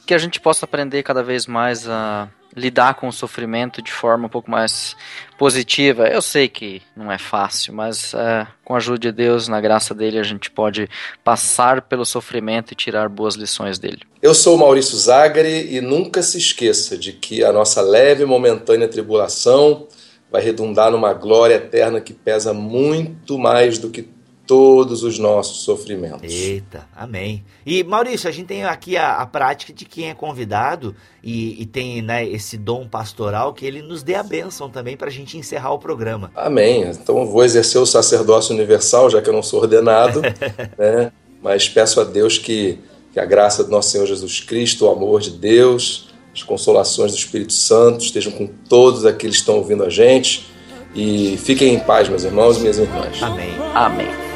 [0.05, 4.27] que a gente possa aprender cada vez mais a lidar com o sofrimento de forma
[4.27, 4.97] um pouco mais
[5.37, 6.07] positiva.
[6.07, 9.95] Eu sei que não é fácil, mas é, com a ajuda de Deus, na graça
[9.95, 10.89] dele, a gente pode
[11.23, 14.03] passar pelo sofrimento e tirar boas lições dele.
[14.23, 18.27] Eu sou o Maurício Zagari e nunca se esqueça de que a nossa leve e
[18.27, 19.89] momentânea tribulação
[20.31, 24.03] vai redundar numa glória eterna que pesa muito mais do que
[24.47, 26.33] todos os nossos sofrimentos.
[26.33, 27.45] Eita, amém.
[27.65, 31.67] E Maurício, a gente tem aqui a, a prática de quem é convidado e, e
[31.67, 35.39] tem né, esse dom pastoral que ele nos dê a bênção também para a gente
[35.39, 36.31] encerrar o programa.
[36.35, 36.83] Amém.
[36.83, 40.21] Então eu vou exercer o sacerdócio universal, já que eu não sou ordenado,
[40.79, 41.13] né?
[41.43, 42.79] mas peço a Deus que,
[43.13, 47.19] que a graça do nosso Senhor Jesus Cristo, o amor de Deus, as consolações do
[47.19, 50.53] Espírito Santo estejam com todos aqueles que estão ouvindo a gente.
[50.95, 53.21] E fiquem em paz, meus irmãos e minhas irmãs.
[53.23, 53.55] Amém.
[53.75, 54.34] Amém.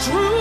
[0.00, 0.39] true.